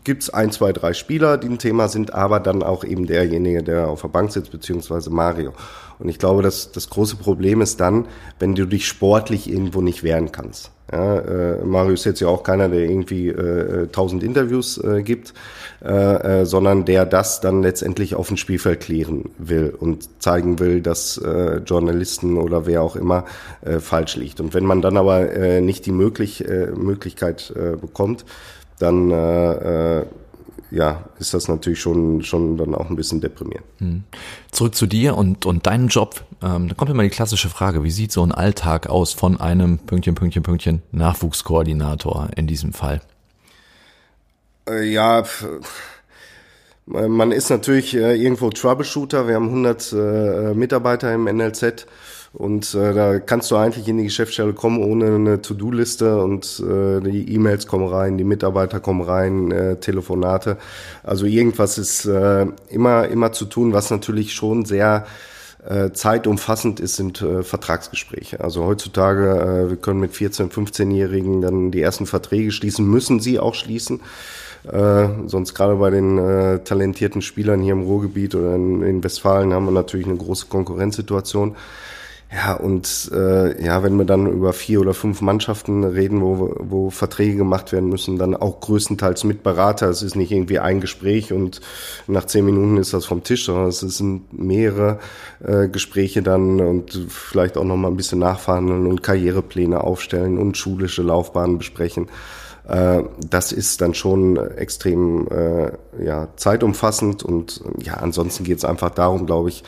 gibt's 0.04 0.30
ein, 0.30 0.50
zwei, 0.52 0.72
drei 0.72 0.92
Spieler, 0.92 1.38
die 1.38 1.48
ein 1.48 1.58
Thema 1.58 1.88
sind, 1.88 2.12
aber 2.12 2.40
dann 2.40 2.62
auch 2.62 2.84
eben 2.84 3.06
derjenige, 3.06 3.62
der 3.62 3.88
auf 3.88 4.02
der 4.02 4.08
Bank 4.08 4.32
sitzt, 4.32 4.50
beziehungsweise 4.50 5.10
Mario. 5.10 5.52
Und 5.98 6.08
ich 6.08 6.18
glaube, 6.18 6.42
dass 6.42 6.72
das 6.72 6.90
große 6.90 7.16
Problem 7.16 7.62
ist 7.62 7.80
dann, 7.80 8.06
wenn 8.38 8.54
du 8.54 8.66
dich 8.66 8.86
sportlich 8.86 9.48
irgendwo 9.48 9.80
nicht 9.80 10.02
wehren 10.02 10.30
kannst. 10.30 10.70
Ja, 10.92 11.18
äh, 11.18 11.64
Mario 11.64 11.94
ist 11.94 12.04
jetzt 12.04 12.20
ja 12.20 12.28
auch 12.28 12.44
keiner, 12.44 12.68
der 12.68 12.80
irgendwie 12.80 13.28
äh, 13.28 13.88
tausend 13.88 14.22
Interviews 14.22 14.78
äh, 14.78 15.02
gibt, 15.02 15.34
äh, 15.84 16.42
äh, 16.42 16.46
sondern 16.46 16.84
der 16.84 17.04
das 17.04 17.40
dann 17.40 17.62
letztendlich 17.62 18.14
auf 18.14 18.28
dem 18.28 18.36
Spielfeld 18.36 18.80
klären 18.80 19.30
will 19.38 19.74
und 19.76 20.22
zeigen 20.22 20.60
will, 20.60 20.80
dass 20.80 21.18
äh, 21.18 21.56
Journalisten 21.56 22.38
oder 22.38 22.66
wer 22.66 22.82
auch 22.82 22.94
immer 22.94 23.24
äh, 23.62 23.80
falsch 23.80 24.14
liegt. 24.14 24.40
Und 24.40 24.54
wenn 24.54 24.64
man 24.64 24.80
dann 24.80 24.96
aber 24.96 25.28
äh, 25.32 25.60
nicht 25.60 25.86
die 25.86 25.92
möglich, 25.92 26.48
äh, 26.48 26.66
Möglichkeit 26.66 27.52
äh, 27.56 27.76
bekommt, 27.76 28.24
dann 28.78 29.10
äh, 29.10 29.98
äh, 30.00 30.06
ja, 30.76 31.04
ist 31.18 31.32
das 31.32 31.48
natürlich 31.48 31.80
schon, 31.80 32.22
schon 32.22 32.58
dann 32.58 32.74
auch 32.74 32.90
ein 32.90 32.96
bisschen 32.96 33.20
deprimierend. 33.20 33.66
Hm. 33.78 34.04
Zurück 34.52 34.74
zu 34.74 34.86
dir 34.86 35.16
und, 35.16 35.46
und 35.46 35.66
deinem 35.66 35.88
Job. 35.88 36.24
Ähm, 36.42 36.68
da 36.68 36.74
kommt 36.74 36.90
immer 36.90 37.02
die 37.02 37.08
klassische 37.08 37.48
Frage, 37.48 37.82
wie 37.82 37.90
sieht 37.90 38.12
so 38.12 38.22
ein 38.22 38.32
Alltag 38.32 38.88
aus 38.88 39.14
von 39.14 39.40
einem 39.40 39.78
Pünktchen, 39.78 40.14
Pünktchen, 40.14 40.42
Pünktchen 40.42 40.82
Nachwuchskoordinator 40.92 42.28
in 42.36 42.46
diesem 42.46 42.74
Fall? 42.74 43.00
Äh, 44.68 44.84
ja, 44.84 45.24
man 46.84 47.32
ist 47.32 47.48
natürlich 47.48 47.96
äh, 47.96 48.14
irgendwo 48.14 48.50
Troubleshooter. 48.50 49.26
Wir 49.28 49.36
haben 49.36 49.48
100 49.48 49.92
äh, 49.92 50.54
Mitarbeiter 50.54 51.12
im 51.14 51.24
NLZ 51.24 51.86
und 52.36 52.74
äh, 52.74 52.92
da 52.92 53.18
kannst 53.18 53.50
du 53.50 53.56
eigentlich 53.56 53.88
in 53.88 53.96
die 53.96 54.04
Geschäftsstelle 54.04 54.52
kommen 54.52 54.82
ohne 54.82 55.14
eine 55.14 55.40
To-Do-Liste 55.40 56.18
und 56.18 56.60
äh, 56.60 57.00
die 57.00 57.32
E-Mails 57.32 57.66
kommen 57.66 57.88
rein, 57.88 58.18
die 58.18 58.24
Mitarbeiter 58.24 58.78
kommen 58.78 59.00
rein, 59.00 59.50
äh, 59.52 59.76
Telefonate. 59.76 60.58
Also 61.02 61.24
irgendwas 61.24 61.78
ist 61.78 62.04
äh, 62.04 62.44
immer, 62.68 63.08
immer 63.08 63.32
zu 63.32 63.46
tun, 63.46 63.72
was 63.72 63.90
natürlich 63.90 64.34
schon 64.34 64.66
sehr 64.66 65.06
äh, 65.66 65.92
zeitumfassend 65.92 66.78
ist, 66.78 66.96
sind 66.96 67.22
äh, 67.22 67.42
Vertragsgespräche. 67.42 68.40
Also 68.40 68.64
heutzutage, 68.64 69.30
äh, 69.30 69.70
wir 69.70 69.76
können 69.78 70.00
mit 70.00 70.12
14-, 70.12 70.50
15-Jährigen 70.50 71.40
dann 71.40 71.70
die 71.70 71.80
ersten 71.80 72.04
Verträge 72.04 72.52
schließen, 72.52 72.86
müssen 72.86 73.18
sie 73.18 73.38
auch 73.38 73.54
schließen. 73.54 74.00
Äh, 74.70 75.08
sonst 75.26 75.54
gerade 75.54 75.76
bei 75.76 75.88
den 75.88 76.18
äh, 76.18 76.58
talentierten 76.58 77.22
Spielern 77.22 77.62
hier 77.62 77.72
im 77.72 77.82
Ruhrgebiet 77.82 78.34
oder 78.34 78.56
in, 78.56 78.82
in 78.82 79.02
Westfalen 79.02 79.54
haben 79.54 79.64
wir 79.64 79.72
natürlich 79.72 80.06
eine 80.06 80.16
große 80.16 80.46
Konkurrenzsituation. 80.48 81.56
Ja, 82.32 82.54
und 82.54 83.08
äh, 83.14 83.64
ja, 83.64 83.84
wenn 83.84 83.96
wir 83.96 84.04
dann 84.04 84.26
über 84.26 84.52
vier 84.52 84.80
oder 84.80 84.94
fünf 84.94 85.20
Mannschaften 85.20 85.84
reden, 85.84 86.20
wo, 86.22 86.56
wo 86.58 86.90
Verträge 86.90 87.36
gemacht 87.36 87.72
werden 87.72 87.88
müssen, 87.88 88.18
dann 88.18 88.34
auch 88.34 88.58
größtenteils 88.60 89.22
mit 89.22 89.44
Berater. 89.44 89.88
Es 89.88 90.02
ist 90.02 90.16
nicht 90.16 90.32
irgendwie 90.32 90.58
ein 90.58 90.80
Gespräch 90.80 91.32
und 91.32 91.60
nach 92.08 92.24
zehn 92.24 92.44
Minuten 92.44 92.78
ist 92.78 92.92
das 92.92 93.04
vom 93.06 93.22
Tisch, 93.22 93.44
sondern 93.44 93.68
es 93.68 93.78
sind 93.78 94.32
mehrere 94.36 94.98
äh, 95.44 95.68
Gespräche 95.68 96.20
dann 96.20 96.60
und 96.60 97.06
vielleicht 97.08 97.56
auch 97.56 97.64
noch 97.64 97.76
mal 97.76 97.88
ein 97.88 97.96
bisschen 97.96 98.18
nachverhandeln 98.18 98.88
und 98.88 99.04
Karrierepläne 99.04 99.84
aufstellen 99.84 100.38
und 100.38 100.56
schulische 100.56 101.02
Laufbahnen 101.02 101.58
besprechen. 101.58 102.08
Äh, 102.66 103.04
das 103.30 103.52
ist 103.52 103.80
dann 103.80 103.94
schon 103.94 104.36
extrem 104.36 105.28
äh, 105.28 105.70
ja, 106.04 106.26
zeitumfassend 106.34 107.22
und 107.22 107.62
ja, 107.80 107.94
ansonsten 107.94 108.42
geht 108.42 108.58
es 108.58 108.64
einfach 108.64 108.90
darum, 108.90 109.26
glaube 109.26 109.50
ich, 109.50 109.62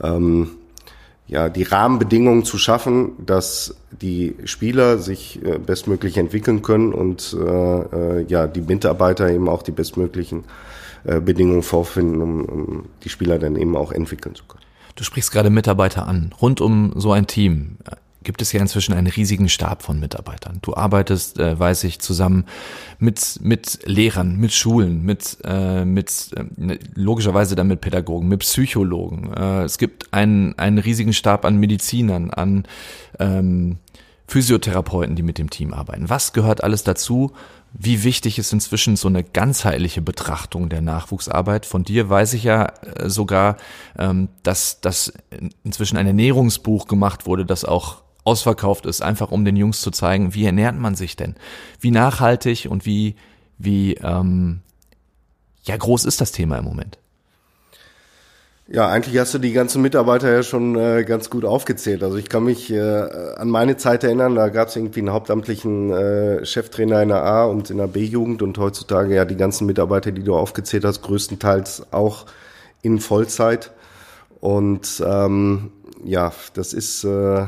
ähm, 0.00 0.57
ja, 1.28 1.50
die 1.50 1.62
Rahmenbedingungen 1.62 2.44
zu 2.44 2.56
schaffen, 2.56 3.12
dass 3.24 3.76
die 3.90 4.34
Spieler 4.44 4.98
sich 4.98 5.44
äh, 5.44 5.58
bestmöglich 5.58 6.16
entwickeln 6.16 6.62
können 6.62 6.94
und 6.94 7.36
äh, 7.38 7.80
äh, 8.20 8.24
ja, 8.26 8.46
die 8.46 8.62
Mitarbeiter 8.62 9.30
eben 9.30 9.48
auch 9.48 9.62
die 9.62 9.70
bestmöglichen 9.70 10.44
äh, 11.04 11.20
Bedingungen 11.20 11.62
vorfinden, 11.62 12.22
um, 12.22 12.44
um 12.44 12.84
die 13.04 13.10
Spieler 13.10 13.38
dann 13.38 13.56
eben 13.56 13.76
auch 13.76 13.92
entwickeln 13.92 14.34
zu 14.34 14.44
können. 14.44 14.64
Du 14.96 15.04
sprichst 15.04 15.30
gerade 15.30 15.50
Mitarbeiter 15.50 16.08
an. 16.08 16.34
Rund 16.40 16.60
um 16.60 16.92
so 16.96 17.12
ein 17.12 17.26
Team 17.26 17.76
gibt 18.22 18.42
es 18.42 18.52
ja 18.52 18.60
inzwischen 18.60 18.94
einen 18.94 19.06
riesigen 19.06 19.48
Stab 19.48 19.82
von 19.82 20.00
Mitarbeitern. 20.00 20.58
Du 20.62 20.74
arbeitest, 20.74 21.38
äh, 21.38 21.58
weiß 21.58 21.84
ich, 21.84 22.00
zusammen 22.00 22.44
mit 22.98 23.38
mit 23.42 23.80
Lehrern, 23.84 24.36
mit 24.36 24.52
Schulen, 24.52 25.04
mit 25.04 25.38
äh, 25.44 25.84
mit 25.84 26.30
äh, 26.36 26.78
logischerweise 26.94 27.54
dann 27.54 27.68
mit 27.68 27.80
Pädagogen, 27.80 28.28
mit 28.28 28.40
Psychologen. 28.40 29.32
Äh, 29.32 29.62
es 29.62 29.78
gibt 29.78 30.12
einen 30.12 30.58
einen 30.58 30.78
riesigen 30.78 31.12
Stab 31.12 31.44
an 31.44 31.56
Medizinern, 31.58 32.30
an 32.30 32.64
ähm, 33.18 33.78
Physiotherapeuten, 34.26 35.16
die 35.16 35.22
mit 35.22 35.38
dem 35.38 35.48
Team 35.48 35.72
arbeiten. 35.72 36.10
Was 36.10 36.32
gehört 36.32 36.62
alles 36.62 36.84
dazu? 36.84 37.32
Wie 37.72 38.02
wichtig 38.02 38.38
ist 38.38 38.52
inzwischen 38.52 38.96
so 38.96 39.08
eine 39.08 39.22
ganzheitliche 39.22 40.02
Betrachtung 40.02 40.68
der 40.68 40.80
Nachwuchsarbeit? 40.80 41.66
Von 41.66 41.84
dir 41.84 42.08
weiß 42.10 42.32
ich 42.34 42.44
ja 42.44 42.64
äh, 42.64 43.08
sogar, 43.08 43.56
ähm, 43.98 44.28
dass, 44.42 44.80
dass 44.80 45.12
inzwischen 45.64 45.96
ein 45.96 46.06
Ernährungsbuch 46.06 46.88
gemacht 46.88 47.26
wurde, 47.26 47.44
das 47.44 47.64
auch 47.64 48.02
ausverkauft 48.28 48.84
ist, 48.84 49.00
einfach 49.00 49.30
um 49.30 49.44
den 49.44 49.56
Jungs 49.56 49.80
zu 49.80 49.90
zeigen, 49.90 50.34
wie 50.34 50.44
ernährt 50.44 50.76
man 50.76 50.94
sich 50.94 51.16
denn? 51.16 51.34
Wie 51.80 51.90
nachhaltig 51.90 52.68
und 52.70 52.84
wie, 52.84 53.16
wie 53.56 53.94
ähm, 53.94 54.60
ja 55.62 55.76
groß 55.76 56.04
ist 56.04 56.20
das 56.20 56.32
Thema 56.32 56.58
im 56.58 56.64
Moment? 56.64 56.98
Ja, 58.70 58.86
eigentlich 58.90 59.16
hast 59.18 59.32
du 59.32 59.38
die 59.38 59.54
ganzen 59.54 59.80
Mitarbeiter 59.80 60.30
ja 60.30 60.42
schon 60.42 60.76
äh, 60.76 61.02
ganz 61.02 61.30
gut 61.30 61.46
aufgezählt. 61.46 62.02
Also 62.02 62.18
ich 62.18 62.28
kann 62.28 62.44
mich 62.44 62.70
äh, 62.70 62.80
an 63.36 63.48
meine 63.48 63.78
Zeit 63.78 64.04
erinnern, 64.04 64.34
da 64.34 64.50
gab 64.50 64.68
es 64.68 64.76
irgendwie 64.76 65.00
einen 65.00 65.10
hauptamtlichen 65.10 65.90
äh, 65.90 66.44
Cheftrainer 66.44 67.02
in 67.02 67.08
der 67.08 67.24
A 67.24 67.46
und 67.46 67.70
in 67.70 67.78
der 67.78 67.86
B-Jugend 67.86 68.42
und 68.42 68.58
heutzutage 68.58 69.14
ja 69.14 69.24
die 69.24 69.38
ganzen 69.38 69.66
Mitarbeiter, 69.66 70.12
die 70.12 70.22
du 70.22 70.36
aufgezählt 70.36 70.84
hast, 70.84 71.00
größtenteils 71.00 71.94
auch 71.94 72.26
in 72.82 73.00
Vollzeit. 73.00 73.70
Und 74.40 75.02
ähm, 75.02 75.72
ja, 76.04 76.32
das 76.52 76.74
ist 76.74 77.04
äh, 77.04 77.46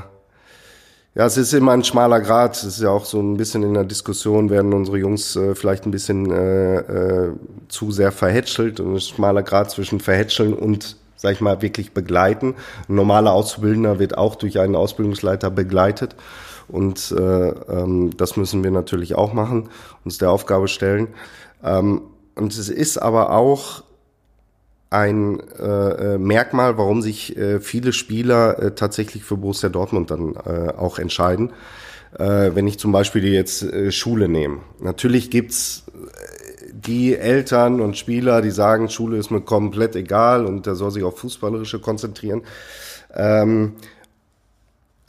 ja, 1.14 1.26
es 1.26 1.36
ist 1.36 1.52
immer 1.52 1.72
ein 1.72 1.82
schmaler 1.82 2.20
Grad. 2.20 2.56
Es 2.56 2.64
ist 2.64 2.80
ja 2.80 2.90
auch 2.90 3.04
so 3.04 3.20
ein 3.20 3.36
bisschen 3.36 3.62
in 3.64 3.74
der 3.74 3.84
Diskussion, 3.84 4.48
werden 4.48 4.72
unsere 4.72 4.98
Jungs 4.98 5.34
äh, 5.34 5.54
vielleicht 5.54 5.84
ein 5.84 5.90
bisschen 5.90 6.30
äh, 6.30 6.76
äh, 6.76 7.32
zu 7.68 7.90
sehr 7.90 8.12
verhätschelt. 8.12 8.78
Und 8.78 8.94
ein 8.94 9.00
schmaler 9.00 9.42
Grad 9.42 9.70
zwischen 9.70 9.98
verhätscheln 9.98 10.54
und, 10.54 10.96
sag 11.16 11.32
ich 11.32 11.40
mal, 11.40 11.62
wirklich 11.62 11.92
begleiten. 11.92 12.54
Ein 12.88 12.94
normaler 12.94 13.32
Auszubildender 13.32 13.98
wird 13.98 14.16
auch 14.16 14.36
durch 14.36 14.60
einen 14.60 14.76
Ausbildungsleiter 14.76 15.50
begleitet. 15.50 16.14
Und 16.68 17.12
äh, 17.18 17.48
ähm, 17.48 18.16
das 18.16 18.36
müssen 18.36 18.62
wir 18.62 18.70
natürlich 18.70 19.16
auch 19.16 19.32
machen, 19.32 19.68
uns 20.04 20.18
der 20.18 20.30
Aufgabe 20.30 20.68
stellen. 20.68 21.08
Ähm, 21.64 22.02
und 22.36 22.52
es 22.52 22.68
ist 22.68 22.98
aber 22.98 23.32
auch 23.32 23.82
ein 24.90 25.40
äh, 25.59 26.18
Merkmal, 26.18 26.76
warum 26.76 27.00
sich 27.00 27.37
äh, 27.37 27.61
viele 27.61 27.92
Spieler 27.92 28.59
äh, 28.59 28.75
tatsächlich 28.75 29.23
für 29.23 29.37
Borussia 29.37 29.68
Dortmund 29.68 30.11
dann 30.11 30.35
äh, 30.35 30.70
auch 30.76 30.99
entscheiden. 30.99 31.52
Äh, 32.18 32.50
wenn 32.54 32.66
ich 32.66 32.78
zum 32.80 32.90
Beispiel 32.90 33.25
jetzt 33.25 33.62
äh, 33.62 33.92
Schule 33.92 34.28
nehme. 34.28 34.59
Natürlich 34.80 35.30
gibt's 35.30 35.85
äh, 35.88 36.73
die 36.73 37.14
Eltern 37.14 37.80
und 37.80 37.97
Spieler, 37.97 38.42
die 38.42 38.50
sagen, 38.50 38.88
Schule 38.88 39.16
ist 39.16 39.30
mir 39.30 39.42
komplett 39.42 39.94
egal 39.94 40.44
und 40.44 40.66
der 40.66 40.75
soll 40.75 40.90
sich 40.90 41.04
auf 41.04 41.20
Fußballerische 41.20 41.78
konzentrieren. 41.78 42.42
Ähm, 43.14 43.75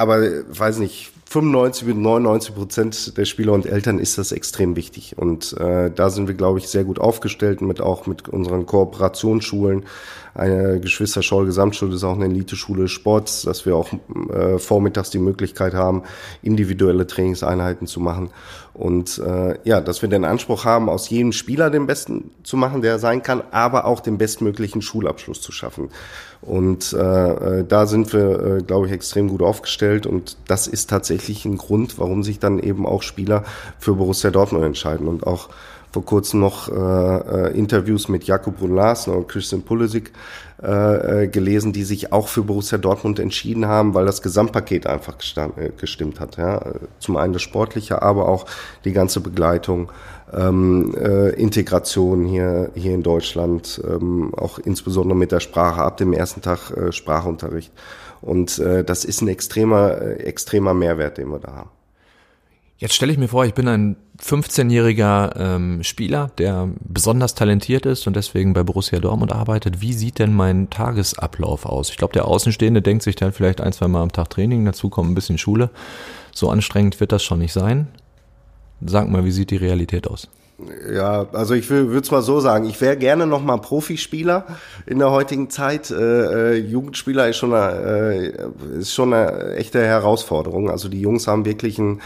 aber 0.01 0.19
weiß 0.49 0.79
nicht, 0.79 1.11
95 1.29 1.85
bis 1.85 1.95
99 1.95 2.55
Prozent 2.55 3.17
der 3.17 3.25
Spieler 3.25 3.53
und 3.53 3.65
Eltern 3.65 3.99
ist 3.99 4.17
das 4.17 4.33
extrem 4.33 4.75
wichtig. 4.75 5.17
Und 5.17 5.55
äh, 5.59 5.89
da 5.89 6.09
sind 6.09 6.27
wir, 6.27 6.35
glaube 6.35 6.59
ich, 6.59 6.67
sehr 6.67 6.83
gut 6.83 6.99
aufgestellt 6.99 7.61
mit 7.61 7.79
auch 7.79 8.07
mit 8.07 8.27
unseren 8.27 8.65
Kooperationsschulen. 8.65 9.85
Eine 10.33 10.79
Geschwister 10.79 11.21
Scholl 11.21 11.45
Gesamtschule 11.45 11.95
ist 11.95 12.03
auch 12.03 12.15
eine 12.15 12.25
Elite-Schule 12.25 12.87
Sports, 12.87 13.43
dass 13.43 13.65
wir 13.65 13.75
auch 13.75 13.89
äh, 14.33 14.57
vormittags 14.57 15.09
die 15.09 15.19
Möglichkeit 15.19 15.73
haben, 15.73 16.03
individuelle 16.41 17.05
Trainingseinheiten 17.05 17.87
zu 17.87 17.99
machen. 17.99 18.31
Und 18.73 19.17
äh, 19.19 19.59
ja, 19.63 19.81
dass 19.81 20.01
wir 20.01 20.09
den 20.09 20.23
Anspruch 20.23 20.63
haben, 20.63 20.89
aus 20.89 21.09
jedem 21.09 21.33
Spieler 21.33 21.69
den 21.69 21.87
Besten 21.87 22.31
zu 22.43 22.55
machen, 22.55 22.81
der 22.81 22.93
er 22.93 22.99
sein 22.99 23.21
kann, 23.21 23.43
aber 23.51 23.85
auch 23.85 23.99
den 23.99 24.17
bestmöglichen 24.17 24.81
Schulabschluss 24.81 25.41
zu 25.41 25.51
schaffen. 25.51 25.89
Und 26.41 26.93
äh, 26.93 26.99
äh 27.59 27.65
da 27.67 27.85
sind 27.85 28.13
wir, 28.13 28.39
äh, 28.39 28.63
glaube 28.63 28.87
ich, 28.87 28.93
extrem 28.93 29.27
gut 29.27 29.41
aufgestellt. 29.41 30.05
Und 30.05 30.37
das 30.47 30.67
ist 30.67 30.89
tatsächlich 30.89 31.45
ein 31.45 31.57
Grund, 31.57 31.99
warum 31.99 32.23
sich 32.23 32.39
dann 32.39 32.59
eben 32.59 32.85
auch 32.85 33.03
Spieler 33.03 33.43
für 33.77 33.95
Borussia 33.95 34.31
Dortmund 34.31 34.63
entscheiden. 34.63 35.07
Und 35.07 35.27
auch 35.27 35.49
vor 35.91 36.05
kurzem 36.05 36.39
noch 36.39 36.69
äh, 36.69 36.73
äh, 36.73 37.57
Interviews 37.57 38.07
mit 38.07 38.23
Jakub 38.23 38.57
Brun 38.57 38.75
Larsen 38.75 39.13
und 39.13 39.27
Christian 39.27 39.61
Pulisic 39.61 40.11
äh, 40.63 41.23
äh, 41.23 41.27
gelesen, 41.27 41.73
die 41.73 41.83
sich 41.83 42.13
auch 42.13 42.27
für 42.27 42.43
Borussia 42.43 42.77
Dortmund 42.77 43.19
entschieden 43.19 43.65
haben, 43.65 43.95
weil 43.95 44.05
das 44.05 44.21
Gesamtpaket 44.21 44.85
einfach 44.85 45.15
äh, 45.57 45.69
gestimmt 45.75 46.19
hat. 46.19 46.37
Ja? 46.37 46.61
Zum 46.99 47.17
einen 47.17 47.33
das 47.33 47.41
Sportliche, 47.41 48.03
aber 48.03 48.29
auch 48.29 48.45
die 48.85 48.93
ganze 48.93 49.21
Begleitung, 49.21 49.91
ähm, 50.31 50.93
äh, 50.95 51.29
Integration 51.29 52.25
hier, 52.25 52.69
hier 52.75 52.93
in 52.93 53.01
Deutschland, 53.01 53.81
ähm, 53.89 54.35
auch 54.35 54.59
insbesondere 54.59 55.17
mit 55.17 55.31
der 55.31 55.39
Sprache, 55.39 55.81
ab 55.81 55.97
dem 55.97 56.13
ersten 56.13 56.41
Tag 56.41 56.71
äh, 56.71 56.91
Sprachunterricht. 56.91 57.71
Und 58.21 58.59
äh, 58.59 58.83
das 58.83 59.03
ist 59.03 59.21
ein 59.21 59.29
extremer, 59.29 59.99
äh, 59.99 60.13
extremer 60.23 60.75
Mehrwert, 60.75 61.17
den 61.17 61.29
wir 61.29 61.39
da 61.39 61.53
haben. 61.53 61.69
Jetzt 62.81 62.95
stelle 62.95 63.11
ich 63.11 63.19
mir 63.19 63.27
vor, 63.27 63.45
ich 63.45 63.53
bin 63.53 63.67
ein 63.67 63.95
15-jähriger 64.19 65.35
ähm, 65.37 65.83
Spieler, 65.83 66.31
der 66.39 66.67
besonders 66.79 67.35
talentiert 67.35 67.85
ist 67.85 68.07
und 68.07 68.15
deswegen 68.15 68.53
bei 68.53 68.63
Borussia 68.63 68.99
Dortmund 68.99 69.31
arbeitet. 69.31 69.81
Wie 69.81 69.93
sieht 69.93 70.17
denn 70.17 70.33
mein 70.33 70.71
Tagesablauf 70.71 71.67
aus? 71.67 71.91
Ich 71.91 71.97
glaube, 71.97 72.13
der 72.13 72.25
Außenstehende 72.25 72.81
denkt 72.81 73.03
sich 73.03 73.15
dann 73.15 73.33
vielleicht 73.33 73.61
ein, 73.61 73.71
zwei 73.71 73.87
Mal 73.87 74.01
am 74.01 74.11
Tag 74.11 74.31
Training, 74.31 74.65
dazu 74.65 74.89
kommt 74.89 75.11
ein 75.11 75.13
bisschen 75.13 75.37
Schule. 75.37 75.69
So 76.33 76.49
anstrengend 76.49 76.99
wird 76.99 77.11
das 77.11 77.21
schon 77.21 77.37
nicht 77.37 77.53
sein. 77.53 77.87
Sag 78.83 79.11
mal, 79.11 79.23
wie 79.25 79.31
sieht 79.31 79.51
die 79.51 79.57
Realität 79.57 80.07
aus? 80.07 80.27
Ja, 80.91 81.27
also 81.33 81.53
ich 81.53 81.69
würde 81.69 81.99
es 81.99 82.09
mal 82.09 82.23
so 82.23 82.39
sagen, 82.39 82.65
ich 82.65 82.81
wäre 82.81 82.97
gerne 82.97 83.27
noch 83.27 83.43
mal 83.43 83.57
Profispieler 83.57 84.47
in 84.87 84.97
der 84.97 85.11
heutigen 85.11 85.51
Zeit. 85.51 85.91
Äh, 85.91 86.55
äh, 86.55 86.57
Jugendspieler 86.57 87.29
ist 87.29 87.37
schon 87.37 87.53
eine, 87.53 88.31
äh, 88.73 88.79
ist 88.79 88.95
schon 88.95 89.13
eine 89.13 89.53
echte 89.53 89.85
Herausforderung. 89.85 90.71
Also 90.71 90.89
die 90.89 91.01
Jungs 91.01 91.27
haben 91.27 91.45
wirklich 91.45 91.77
ein 91.77 92.01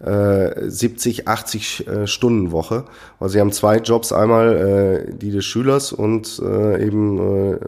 70, 0.00 1.28
80 1.28 1.86
äh, 1.86 2.06
Stunden 2.06 2.52
Woche. 2.52 2.84
weil 3.18 3.28
sie 3.28 3.40
haben 3.40 3.52
zwei 3.52 3.78
Jobs, 3.78 4.12
einmal 4.12 5.06
äh, 5.08 5.14
die 5.14 5.30
des 5.30 5.44
Schülers 5.44 5.92
und 5.92 6.40
äh, 6.44 6.84
eben 6.84 7.52
äh, 7.54 7.58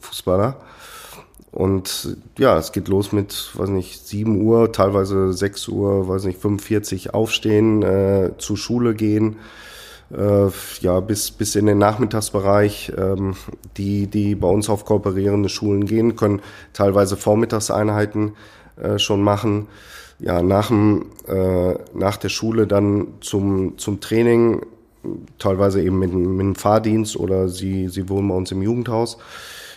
Fußballer. 0.00 0.56
Und 1.54 2.16
ja, 2.36 2.58
es 2.58 2.72
geht 2.72 2.88
los 2.88 3.12
mit, 3.12 3.52
weiß 3.54 3.68
nicht, 3.68 4.06
7 4.06 4.40
Uhr, 4.42 4.72
teilweise 4.72 5.32
6 5.32 5.68
Uhr, 5.68 6.08
weiß 6.08 6.24
nicht, 6.24 6.40
45 6.40 7.14
aufstehen, 7.14 7.82
äh, 7.82 8.32
zur 8.38 8.56
Schule 8.56 8.94
gehen, 8.94 9.36
äh, 10.10 10.48
ja, 10.80 10.98
bis, 10.98 11.30
bis 11.30 11.54
in 11.54 11.66
den 11.66 11.78
Nachmittagsbereich. 11.78 12.92
Ähm, 12.98 13.36
die, 13.76 14.08
die 14.08 14.34
bei 14.34 14.48
uns 14.48 14.68
auf 14.68 14.84
kooperierende 14.84 15.48
Schulen 15.48 15.86
gehen, 15.86 16.16
können 16.16 16.42
teilweise 16.72 17.16
Vormittagseinheiten 17.16 18.32
äh, 18.76 18.98
schon 18.98 19.22
machen 19.22 19.68
ja, 20.24 20.42
nach, 20.42 20.68
dem, 20.68 21.10
äh, 21.28 21.74
nach 21.92 22.16
der 22.16 22.30
Schule 22.30 22.66
dann 22.66 23.08
zum, 23.20 23.76
zum 23.76 24.00
Training, 24.00 24.62
teilweise 25.38 25.82
eben 25.82 25.98
mit, 25.98 26.14
mit 26.14 26.40
einem 26.40 26.54
Fahrdienst 26.54 27.18
oder 27.18 27.50
sie, 27.50 27.88
sie 27.88 28.08
wohnen 28.08 28.28
bei 28.28 28.34
uns 28.34 28.50
im 28.50 28.62
Jugendhaus. 28.62 29.18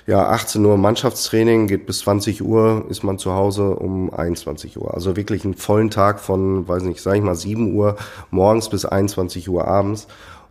Ja, 0.06 0.30
18 0.30 0.64
Uhr 0.64 0.78
Mannschaftstraining, 0.78 1.68
geht 1.68 1.86
bis 1.86 2.00
20 2.00 2.42
Uhr, 2.42 2.86
ist 2.88 3.04
man 3.04 3.18
zu 3.18 3.34
Hause 3.34 3.72
um 3.72 4.14
21 4.14 4.78
Uhr. 4.78 4.94
Also 4.94 5.18
wirklich 5.18 5.44
einen 5.44 5.56
vollen 5.56 5.90
Tag 5.90 6.22
von, 6.22 6.66
weiß 6.66 6.84
nicht, 6.84 7.02
sag 7.02 7.16
ich 7.16 7.22
mal, 7.22 7.36
7 7.36 7.74
Uhr 7.76 7.98
morgens 8.32 8.70
bis 8.70 8.86
21 8.86 9.50
Uhr 9.50 9.68
abends. 9.68 10.08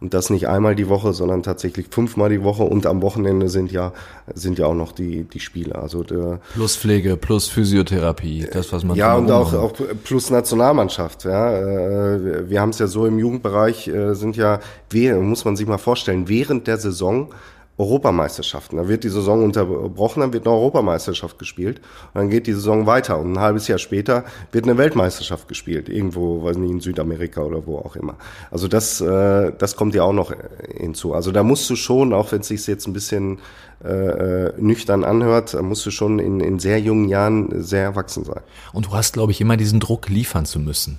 Und 0.06 0.14
das 0.14 0.30
nicht 0.30 0.46
einmal 0.46 0.76
die 0.76 0.88
Woche, 0.88 1.12
sondern 1.12 1.42
tatsächlich 1.42 1.88
fünfmal 1.90 2.28
die 2.28 2.44
Woche. 2.44 2.62
Und 2.62 2.86
am 2.86 3.02
Wochenende 3.02 3.48
sind 3.48 3.72
ja, 3.72 3.92
sind 4.32 4.56
ja 4.56 4.66
auch 4.66 4.74
noch 4.74 4.92
die, 4.92 5.24
die 5.24 5.40
Spiele. 5.40 5.74
Also 5.74 6.04
der, 6.04 6.38
plus 6.54 6.76
Pflege, 6.76 7.16
plus 7.16 7.48
Physiotherapie, 7.48 8.46
das, 8.52 8.72
was 8.72 8.84
man 8.84 8.96
Ja, 8.96 9.16
und 9.16 9.28
auch, 9.32 9.52
auch 9.52 9.72
plus 10.04 10.30
Nationalmannschaft. 10.30 11.24
Ja. 11.24 11.58
Äh, 11.58 12.48
wir 12.48 12.60
haben 12.60 12.70
es 12.70 12.78
ja 12.78 12.86
so 12.86 13.04
im 13.04 13.18
Jugendbereich, 13.18 13.88
äh, 13.88 14.14
sind 14.14 14.36
ja, 14.36 14.60
muss 14.94 15.44
man 15.44 15.56
sich 15.56 15.66
mal 15.66 15.76
vorstellen, 15.76 16.28
während 16.28 16.68
der 16.68 16.78
Saison 16.78 17.30
Europameisterschaften. 17.78 18.78
Da 18.78 18.88
wird 18.88 19.04
die 19.04 19.10
Saison 19.10 19.44
unterbrochen, 19.44 20.20
dann 20.20 20.32
wird 20.32 20.46
eine 20.46 20.56
Europameisterschaft 20.56 21.38
gespielt 21.38 21.80
und 22.14 22.20
dann 22.20 22.30
geht 22.30 22.46
die 22.46 22.54
Saison 22.54 22.86
weiter 22.86 23.18
und 23.18 23.32
ein 23.32 23.40
halbes 23.40 23.68
Jahr 23.68 23.78
später 23.78 24.24
wird 24.50 24.64
eine 24.64 24.78
Weltmeisterschaft 24.78 25.46
gespielt, 25.46 25.88
irgendwo, 25.88 26.42
weiß 26.42 26.56
nicht, 26.56 26.70
in 26.70 26.80
Südamerika 26.80 27.42
oder 27.42 27.66
wo 27.66 27.78
auch 27.78 27.96
immer. 27.96 28.14
Also 28.50 28.66
das, 28.66 29.00
äh, 29.02 29.52
das 29.58 29.76
kommt 29.76 29.94
ja 29.94 30.04
auch 30.04 30.14
noch 30.14 30.32
hinzu. 30.74 31.12
Also 31.12 31.32
da 31.32 31.42
musst 31.42 31.68
du 31.68 31.76
schon, 31.76 32.14
auch 32.14 32.32
wenn 32.32 32.40
es 32.40 32.48
sich 32.48 32.66
jetzt 32.66 32.86
ein 32.86 32.94
bisschen 32.94 33.40
äh, 33.84 33.88
äh, 33.88 34.52
nüchtern 34.56 35.04
anhört, 35.04 35.60
musst 35.62 35.84
du 35.84 35.90
schon 35.90 36.18
in, 36.18 36.40
in 36.40 36.58
sehr 36.58 36.80
jungen 36.80 37.08
Jahren 37.08 37.62
sehr 37.62 37.82
erwachsen 37.82 38.24
sein. 38.24 38.40
Und 38.72 38.86
du 38.86 38.92
hast, 38.92 39.12
glaube 39.12 39.32
ich, 39.32 39.40
immer 39.42 39.58
diesen 39.58 39.80
Druck 39.80 40.08
liefern 40.08 40.46
zu 40.46 40.58
müssen. 40.58 40.98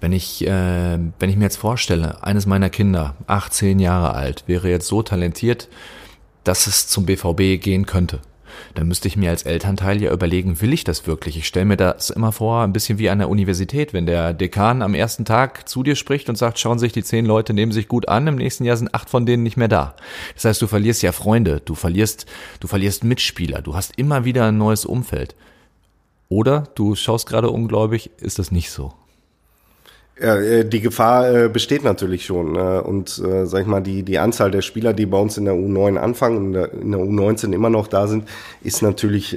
Wenn 0.00 0.12
ich, 0.12 0.46
äh, 0.46 0.98
wenn 1.18 1.30
ich 1.30 1.36
mir 1.36 1.44
jetzt 1.44 1.56
vorstelle, 1.56 2.22
eines 2.22 2.44
meiner 2.44 2.68
Kinder, 2.68 3.14
18 3.26 3.80
Jahre 3.80 4.14
alt, 4.14 4.44
wäre 4.46 4.68
jetzt 4.68 4.86
so 4.86 5.02
talentiert, 5.02 5.68
dass 6.48 6.66
es 6.66 6.88
zum 6.88 7.04
BVB 7.04 7.62
gehen 7.62 7.84
könnte. 7.84 8.20
Dann 8.74 8.88
müsste 8.88 9.06
ich 9.06 9.18
mir 9.18 9.30
als 9.30 9.42
Elternteil 9.42 10.02
ja 10.02 10.10
überlegen, 10.12 10.62
will 10.62 10.72
ich 10.72 10.82
das 10.82 11.06
wirklich? 11.06 11.36
Ich 11.36 11.46
stelle 11.46 11.66
mir 11.66 11.76
das 11.76 12.08
immer 12.08 12.32
vor, 12.32 12.62
ein 12.62 12.72
bisschen 12.72 12.98
wie 12.98 13.10
an 13.10 13.18
der 13.18 13.28
Universität, 13.28 13.92
wenn 13.92 14.06
der 14.06 14.32
Dekan 14.32 14.80
am 14.80 14.94
ersten 14.94 15.26
Tag 15.26 15.68
zu 15.68 15.82
dir 15.82 15.94
spricht 15.94 16.30
und 16.30 16.36
sagt, 16.36 16.58
schauen 16.58 16.78
sich 16.78 16.92
die 16.92 17.04
zehn 17.04 17.26
Leute, 17.26 17.52
nehmen 17.52 17.70
sich 17.70 17.86
gut 17.86 18.08
an, 18.08 18.26
im 18.26 18.36
nächsten 18.36 18.64
Jahr 18.64 18.78
sind 18.78 18.94
acht 18.94 19.10
von 19.10 19.26
denen 19.26 19.42
nicht 19.42 19.58
mehr 19.58 19.68
da. 19.68 19.94
Das 20.34 20.46
heißt, 20.46 20.62
du 20.62 20.66
verlierst 20.66 21.02
ja 21.02 21.12
Freunde, 21.12 21.60
du 21.62 21.74
verlierst, 21.74 22.24
du 22.60 22.66
verlierst 22.66 23.04
Mitspieler, 23.04 23.60
du 23.60 23.74
hast 23.74 23.98
immer 23.98 24.24
wieder 24.24 24.46
ein 24.46 24.56
neues 24.56 24.86
Umfeld. 24.86 25.36
Oder 26.30 26.64
du 26.74 26.94
schaust 26.94 27.28
gerade 27.28 27.50
ungläubig, 27.50 28.10
ist 28.18 28.38
das 28.38 28.50
nicht 28.50 28.70
so? 28.70 28.94
Ja, 30.20 30.36
äh, 30.36 30.64
die 30.64 30.80
Gefahr 30.80 31.30
äh, 31.32 31.48
besteht 31.48 31.84
natürlich 31.84 32.26
schon. 32.26 32.56
Äh, 32.56 32.80
und 32.80 33.08
sag 33.08 33.60
ich 33.60 33.66
mal, 33.66 33.80
die, 33.80 34.02
die 34.02 34.18
Anzahl 34.18 34.50
der 34.50 34.62
Spieler, 34.62 34.92
die 34.92 35.06
bei 35.06 35.18
uns 35.18 35.36
in 35.38 35.44
der 35.44 35.54
U9 35.54 35.96
anfangen 35.96 36.38
und 36.38 36.54
in 36.54 36.92
der 36.92 37.00
U19 37.00 37.52
immer 37.52 37.70
noch 37.70 37.86
da 37.86 38.06
sind, 38.06 38.28
ist 38.62 38.82
natürlich 38.82 39.36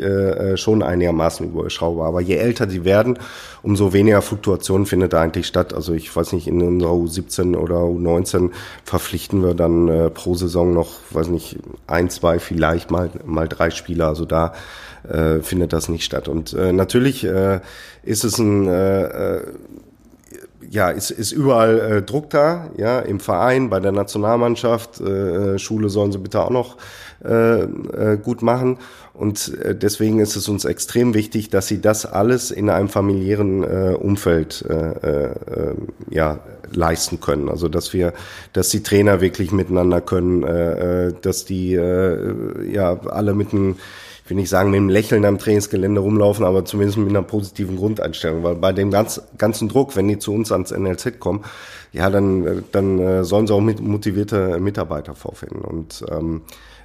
schon 0.56 0.84
einigermaßen 0.84 1.48
überschaubar. 1.48 2.08
Aber 2.08 2.22
je 2.22 2.36
älter 2.36 2.66
die 2.66 2.84
werden, 2.86 3.20
umso 3.64 3.94
weniger 3.94 4.22
Fluktuation 4.22 4.86
findet 4.86 5.14
da 5.14 5.22
eigentlich 5.22 5.48
statt. 5.48 5.74
Also 5.74 5.94
ich 5.94 6.14
weiß 6.16 6.34
nicht, 6.34 6.48
in 6.48 6.62
unserer 6.62 6.92
U17 6.92 7.56
oder 7.56 7.78
U19 7.78 8.52
verpflichten 8.84 9.44
wir 9.44 9.54
dann 9.54 10.12
pro 10.14 10.36
Saison 10.36 10.74
noch, 10.74 11.00
weiß 11.12 11.28
nicht, 11.28 11.58
ein, 11.88 12.10
zwei, 12.10 12.40
vielleicht 12.40 12.92
mal, 12.92 13.10
mal 13.26 13.48
drei 13.48 13.70
Spieler. 13.70 14.08
Also 14.08 14.26
da 14.26 14.54
findet 15.42 15.74
das 15.74 15.90
nicht 15.90 16.04
statt. 16.04 16.28
Und 16.28 16.54
natürlich 16.54 17.24
ist 17.24 18.24
es 18.24 18.38
ein 18.38 18.68
ja, 20.72 20.90
ist, 20.90 21.12
ist 21.12 21.34
überall 21.34 21.80
äh, 21.80 22.02
Druck 22.02 22.30
da, 22.30 22.70
ja, 22.78 23.00
im 23.00 23.20
Verein, 23.20 23.70
bei 23.70 23.82
der 23.82 23.92
Nationalmannschaft, 23.92 25.02
äh, 25.02 25.60
Schule 25.60 25.90
sollen 25.90 26.14
sie 26.14 26.18
bitte 26.18 26.42
auch 26.42 26.50
noch 26.50 26.78
äh, 27.26 27.64
äh, 27.64 28.18
gut 28.18 28.42
machen. 28.42 28.78
Und 29.14 29.54
äh, 29.62 29.76
deswegen 29.76 30.20
ist 30.22 30.38
es 30.38 30.48
uns 30.48 30.64
extrem 30.64 31.14
wichtig, 31.14 31.50
dass 31.50 31.68
sie 31.68 31.82
das 31.82 32.06
alles 32.06 32.52
in 32.52 32.70
einem 32.70 32.88
familiären 32.88 33.64
äh, 33.64 33.96
Umfeld 34.00 34.64
äh, 34.70 35.32
äh, 35.32 35.76
ja, 36.10 36.40
leisten 36.72 37.20
können. 37.20 37.50
Also 37.50 37.68
dass 37.68 37.92
wir, 37.92 38.14
dass 38.54 38.70
die 38.70 38.82
Trainer 38.82 39.20
wirklich 39.20 39.52
miteinander 39.52 40.00
können, 40.00 40.44
äh, 40.44 41.08
äh 41.08 41.14
dass 41.22 41.44
die 41.44 41.74
äh, 41.74 42.72
ja 42.72 42.98
alle 43.08 43.34
mit 43.34 43.52
einem 43.52 43.76
will 44.32 44.38
nicht 44.38 44.50
sagen, 44.50 44.72
mit 44.72 44.78
einem 44.78 44.90
Lächeln 44.90 45.26
am 45.26 45.38
Trainingsgelände 45.38 46.00
rumlaufen, 46.00 46.46
aber 46.46 46.66
zumindest 46.66 46.98
mit 46.98 47.10
einer 47.10 47.22
positiven 47.22 47.76
Grundeinstellung. 47.76 48.44
Weil 48.44 48.56
bei 48.56 48.72
dem 48.72 48.90
ganz, 48.90 49.22
ganzen 49.38 49.68
Druck, 49.68 49.96
wenn 49.96 50.08
die 50.08 50.20
zu 50.20 50.34
uns 50.34 50.52
ans 50.52 50.72
NLZ 50.72 51.20
kommen, 51.20 51.44
ja, 51.92 52.10
dann, 52.10 52.64
dann 52.72 53.00
äh, 53.00 53.24
sollen 53.26 53.46
sie 53.46 53.54
auch 53.54 53.62
mit 53.62 53.82
motivierte 53.82 54.60
Mitarbeiter 54.60 55.16
vorfinden. 55.16 55.62
Und 55.62 56.06
ähm, 56.10 56.44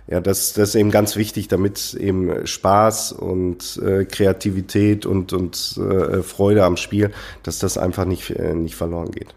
ja, 0.09 0.21
das, 0.21 0.55
das 0.55 0.71
ist 0.71 0.75
eben 0.75 0.91
ganz 0.91 1.15
wichtig, 1.15 1.47
damit 1.47 1.95
eben 1.95 2.47
Spaß 2.47 3.13
und 3.13 3.81
äh, 3.85 4.05
Kreativität 4.05 5.07
und, 5.07 5.33
und 5.33 5.79
äh, 5.79 6.23
Freude 6.23 6.65
am 6.65 6.77
Spiel, 6.77 7.13
dass 7.45 7.61
das 7.61 7.79
einfach 7.79 8.05
nicht, 8.05 8.31
äh, 8.31 8.55
nicht 8.55 8.75
verloren 8.75 9.13
geht. 9.13 9.35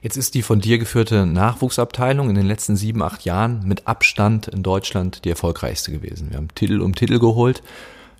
Jetzt 0.00 0.16
ist 0.16 0.34
die 0.34 0.42
von 0.42 0.60
dir 0.60 0.78
geführte 0.78 1.26
Nachwuchsabteilung 1.26 2.28
in 2.28 2.36
den 2.36 2.46
letzten 2.46 2.76
sieben, 2.76 3.02
acht 3.02 3.24
Jahren 3.24 3.66
mit 3.66 3.88
Abstand 3.88 4.46
in 4.46 4.62
Deutschland 4.62 5.24
die 5.24 5.30
erfolgreichste 5.30 5.90
gewesen. 5.90 6.30
Wir 6.30 6.36
haben 6.36 6.54
Titel 6.54 6.80
um 6.80 6.94
Titel 6.94 7.18
geholt. 7.18 7.62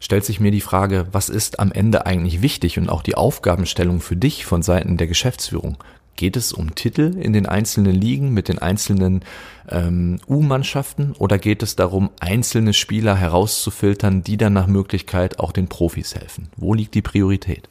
Stellt 0.00 0.24
sich 0.24 0.40
mir 0.40 0.50
die 0.50 0.60
Frage, 0.60 1.06
was 1.12 1.28
ist 1.28 1.60
am 1.60 1.72
Ende 1.72 2.06
eigentlich 2.06 2.42
wichtig 2.42 2.78
und 2.78 2.88
auch 2.88 3.02
die 3.02 3.16
Aufgabenstellung 3.16 4.00
für 4.00 4.16
dich 4.16 4.44
von 4.44 4.62
Seiten 4.62 4.96
der 4.96 5.06
Geschäftsführung? 5.06 5.76
Geht 6.16 6.36
es 6.36 6.52
um 6.52 6.74
Titel 6.74 7.16
in 7.16 7.32
den 7.32 7.46
einzelnen 7.46 7.94
Ligen 7.94 8.34
mit 8.34 8.48
den 8.48 8.58
einzelnen 8.58 9.22
ähm, 9.68 10.18
U-Mannschaften 10.28 11.12
oder 11.18 11.38
geht 11.38 11.62
es 11.62 11.76
darum, 11.76 12.10
einzelne 12.18 12.74
Spieler 12.74 13.14
herauszufiltern, 13.14 14.24
die 14.24 14.36
dann 14.36 14.52
nach 14.52 14.66
Möglichkeit 14.66 15.38
auch 15.38 15.52
den 15.52 15.68
Profis 15.68 16.16
helfen? 16.16 16.48
Wo 16.56 16.74
liegt 16.74 16.94
die 16.96 17.02
Priorität? 17.02 17.68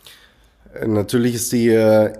Natürlich 0.85 1.35
ist 1.35 1.51
die 1.51 1.69
äh, 1.69 2.13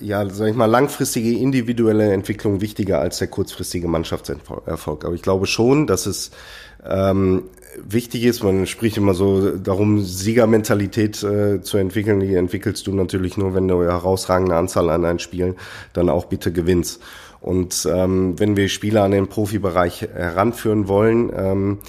ja, 0.00 0.28
sag 0.28 0.48
ich 0.48 0.56
mal, 0.56 0.66
langfristige 0.66 1.38
individuelle 1.38 2.12
Entwicklung 2.12 2.60
wichtiger 2.60 3.00
als 3.00 3.18
der 3.18 3.28
kurzfristige 3.28 3.88
Mannschaftserfolg. 3.88 5.04
Aber 5.04 5.14
ich 5.14 5.22
glaube 5.22 5.46
schon, 5.46 5.86
dass 5.86 6.06
es 6.06 6.30
ähm, 6.86 7.44
wichtig 7.82 8.24
ist, 8.24 8.42
man 8.42 8.66
spricht 8.66 8.96
immer 8.96 9.14
so 9.14 9.56
darum, 9.56 10.02
Siegermentalität 10.02 11.22
äh, 11.22 11.62
zu 11.62 11.78
entwickeln. 11.78 12.20
Die 12.20 12.34
entwickelst 12.34 12.86
du 12.86 12.94
natürlich 12.94 13.36
nur, 13.36 13.54
wenn 13.54 13.68
du 13.68 13.80
eine 13.80 13.90
herausragende 13.90 14.56
Anzahl 14.56 14.90
an 14.90 15.02
deinen 15.02 15.18
Spielen 15.18 15.56
dann 15.92 16.08
auch 16.08 16.26
bitte 16.26 16.52
gewinnst. 16.52 17.02
Und 17.40 17.86
ähm, 17.92 18.38
wenn 18.38 18.56
wir 18.56 18.68
Spieler 18.68 19.04
an 19.04 19.10
den 19.10 19.28
Profibereich 19.28 20.02
heranführen 20.02 20.88
wollen, 20.88 21.30
ähm, 21.36 21.78
äh, 21.82 21.86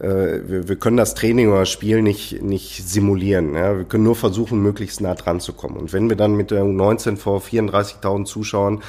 wir, 0.00 0.68
wir 0.68 0.76
können 0.76 0.96
das 0.96 1.14
Training 1.14 1.50
oder 1.50 1.66
Spiel 1.66 2.02
nicht, 2.02 2.42
nicht 2.42 2.88
simulieren. 2.88 3.54
Ja? 3.54 3.76
Wir 3.76 3.84
können 3.84 4.04
nur 4.04 4.16
versuchen, 4.16 4.62
möglichst 4.62 5.00
nah 5.00 5.14
dran 5.14 5.40
zu 5.40 5.52
kommen. 5.52 5.76
Und 5.76 5.92
wenn 5.92 6.08
wir 6.08 6.16
dann 6.16 6.36
mit 6.36 6.50
der 6.50 6.62
U19 6.62 7.16
vor 7.16 7.40
34.000 7.40 8.24
Zuschauern 8.24 8.82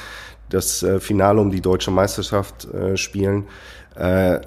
das 0.49 0.83
äh, 0.83 0.99
Finale 0.99 1.41
um 1.41 1.51
die 1.51 1.61
deutsche 1.61 1.91
Meisterschaft 1.91 2.65
äh, 2.73 2.97
spielen, 2.97 3.45
äh, 3.95 4.39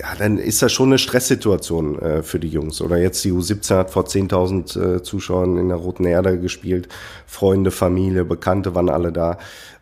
ja, 0.00 0.14
dann 0.16 0.38
ist 0.38 0.62
das 0.62 0.72
schon 0.72 0.90
eine 0.90 0.98
Stresssituation 0.98 1.98
äh, 1.98 2.22
für 2.22 2.38
die 2.38 2.48
Jungs. 2.48 2.80
Oder 2.80 2.98
jetzt 2.98 3.24
die 3.24 3.32
U17 3.32 3.76
hat 3.76 3.90
vor 3.90 4.04
10.000 4.04 4.96
äh, 4.96 5.02
Zuschauern 5.02 5.58
in 5.58 5.68
der 5.68 5.78
Roten 5.78 6.04
Erde 6.04 6.38
gespielt. 6.38 6.88
Freunde, 7.26 7.72
Familie, 7.72 8.24
Bekannte 8.24 8.74
waren 8.74 8.90
alle 8.90 9.10
da. 9.10 9.38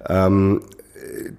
Ähm, 0.09 0.63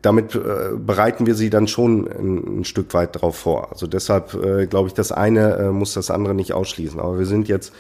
damit 0.02 0.36
äh, 0.36 0.76
bereiten 0.78 1.26
wir 1.26 1.36
sie 1.36 1.50
dann 1.50 1.68
schon 1.68 2.08
ein, 2.08 2.60
ein, 2.60 2.66
Stück 2.66 2.94
weit 2.94 3.16
darauf 3.16 3.38
vor. 3.38 3.72
Also 3.72 3.88
deshalb 3.88 4.34
äh, 4.34 4.68
glaube 4.68 4.88
ich, 4.88 4.94
das 4.94 5.12
eine 5.12 5.56
äh, 5.58 5.72
muss 5.72 5.94
das 5.94 6.12
andere 6.12 6.34
nicht 6.34 6.54
ausschließen. 6.54 7.00
Aber 7.00 7.20
wir 7.20 7.26
sind 7.26 7.48
jetzt, 7.48 7.74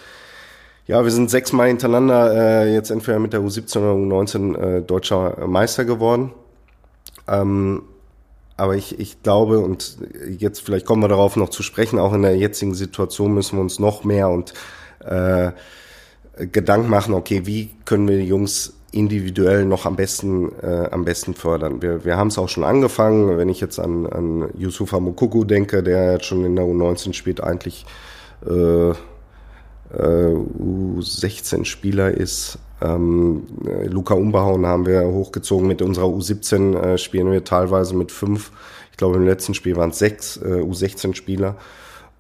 ja, 0.85 1.03
wir 1.03 1.11
sind 1.11 1.29
sechsmal 1.29 1.67
hintereinander 1.67 2.63
äh, 2.63 2.73
jetzt 2.73 2.91
entweder 2.91 3.19
mit 3.19 3.33
der 3.33 3.41
U17 3.41 3.77
oder 3.77 3.93
U19 3.93 4.57
äh, 4.57 4.81
deutscher 4.81 5.47
Meister 5.47 5.85
geworden. 5.85 6.33
Ähm, 7.27 7.83
aber 8.57 8.75
ich, 8.75 8.99
ich 8.99 9.21
glaube, 9.21 9.59
und 9.59 9.97
jetzt 10.39 10.61
vielleicht 10.61 10.85
kommen 10.85 11.03
wir 11.03 11.09
darauf 11.09 11.35
noch 11.35 11.49
zu 11.49 11.61
sprechen, 11.61 11.99
auch 11.99 12.13
in 12.13 12.23
der 12.23 12.37
jetzigen 12.37 12.73
Situation 12.73 13.33
müssen 13.33 13.57
wir 13.57 13.61
uns 13.61 13.77
noch 13.77 14.03
mehr 14.03 14.29
und 14.29 14.53
äh, 14.99 15.51
Gedanken 16.37 16.89
machen, 16.89 17.13
okay, 17.13 17.45
wie 17.45 17.71
können 17.85 18.07
wir 18.07 18.17
die 18.17 18.27
Jungs 18.27 18.73
individuell 18.97 19.65
noch 19.65 19.85
am 19.85 19.95
besten, 19.95 20.51
äh, 20.61 20.89
am 20.91 21.05
besten 21.05 21.33
fördern. 21.33 21.81
Wir, 21.81 22.03
wir 22.03 22.17
haben 22.17 22.27
es 22.27 22.37
auch 22.37 22.49
schon 22.49 22.63
angefangen, 22.63 23.37
wenn 23.37 23.49
ich 23.49 23.61
jetzt 23.61 23.79
an, 23.79 24.07
an 24.07 24.49
Yusufa 24.57 24.99
Mukuku 24.99 25.43
denke, 25.43 25.83
der 25.83 26.13
jetzt 26.13 26.25
schon 26.25 26.43
in 26.43 26.55
der 26.55 26.65
U19 26.65 27.13
spielt, 27.13 27.41
eigentlich 27.41 27.85
äh, 28.45 28.89
äh, 28.89 28.93
U16-Spieler 29.93 32.11
ist. 32.11 32.59
Ähm, 32.81 33.43
Luca 33.85 34.13
Umbehauen 34.13 34.65
haben 34.65 34.85
wir 34.85 35.03
hochgezogen 35.03 35.67
mit 35.67 35.81
unserer 35.81 36.05
U17, 36.05 36.75
äh, 36.75 36.97
spielen 36.97 37.31
wir 37.31 37.43
teilweise 37.43 37.95
mit 37.95 38.11
fünf. 38.11 38.51
Ich 38.91 38.97
glaube, 38.97 39.17
im 39.17 39.25
letzten 39.25 39.53
Spiel 39.53 39.75
waren 39.75 39.91
es 39.91 39.99
sechs 39.99 40.37
äh, 40.37 40.61
U16-Spieler 40.61 41.55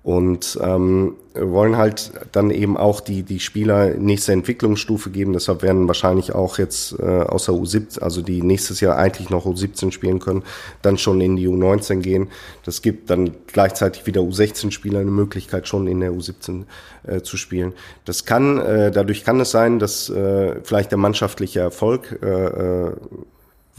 und 0.03 0.57
ähm, 0.61 1.15
wollen 1.33 1.75
halt 1.75 2.11
dann 2.31 2.49
eben 2.49 2.77
auch 2.77 3.01
die 3.01 3.23
die 3.23 3.39
Spieler 3.39 3.93
nächste 3.95 4.31
Entwicklungsstufe 4.31 5.09
geben. 5.09 5.33
Deshalb 5.33 5.63
werden 5.63 5.87
wahrscheinlich 5.87 6.33
auch 6.33 6.57
jetzt 6.57 6.97
äh, 6.99 7.03
außer 7.03 7.51
U17, 7.51 7.99
also 7.99 8.21
die 8.21 8.41
nächstes 8.41 8.79
Jahr 8.79 8.95
eigentlich 8.95 9.29
noch 9.29 9.45
U17 9.45 9.91
spielen 9.91 10.19
können, 10.19 10.43
dann 10.81 10.97
schon 10.97 11.19
in 11.19 11.35
die 11.35 11.47
U19 11.47 11.99
gehen. 11.99 12.29
Das 12.63 12.81
gibt 12.81 13.09
dann 13.09 13.31
gleichzeitig 13.47 14.05
wieder 14.05 14.21
U16-Spieler 14.21 14.99
eine 14.99 15.11
Möglichkeit, 15.11 15.67
schon 15.67 15.87
in 15.87 15.99
der 15.99 16.11
U17 16.11 16.63
äh, 17.05 17.21
zu 17.21 17.35
spielen. 17.35 17.73
Das 18.05 18.25
kann, 18.25 18.59
äh, 18.59 18.91
dadurch 18.91 19.25
kann 19.25 19.39
es 19.39 19.51
sein, 19.51 19.77
dass 19.77 20.09
äh, 20.09 20.55
vielleicht 20.63 20.91
der 20.91 20.97
mannschaftliche 20.97 21.59
Erfolg 21.59 22.19
äh, 22.21 22.27
äh 22.27 22.91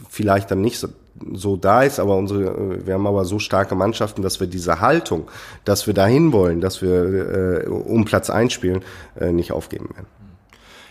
vielleicht 0.08 0.50
dann 0.50 0.60
nicht 0.60 0.78
so 0.78 0.88
so 1.32 1.56
da 1.56 1.82
ist, 1.82 2.00
aber 2.00 2.16
unsere, 2.16 2.86
wir 2.86 2.94
haben 2.94 3.06
aber 3.06 3.24
so 3.24 3.38
starke 3.38 3.74
Mannschaften, 3.74 4.22
dass 4.22 4.40
wir 4.40 4.46
diese 4.46 4.80
Haltung, 4.80 5.28
dass 5.64 5.86
wir 5.86 5.94
dahin 5.94 6.32
wollen, 6.32 6.60
dass 6.60 6.82
wir 6.82 7.64
äh, 7.64 7.68
um 7.68 8.04
Platz 8.04 8.30
einspielen, 8.30 8.82
äh, 9.18 9.32
nicht 9.32 9.52
aufgeben 9.52 9.88
werden. 9.94 10.06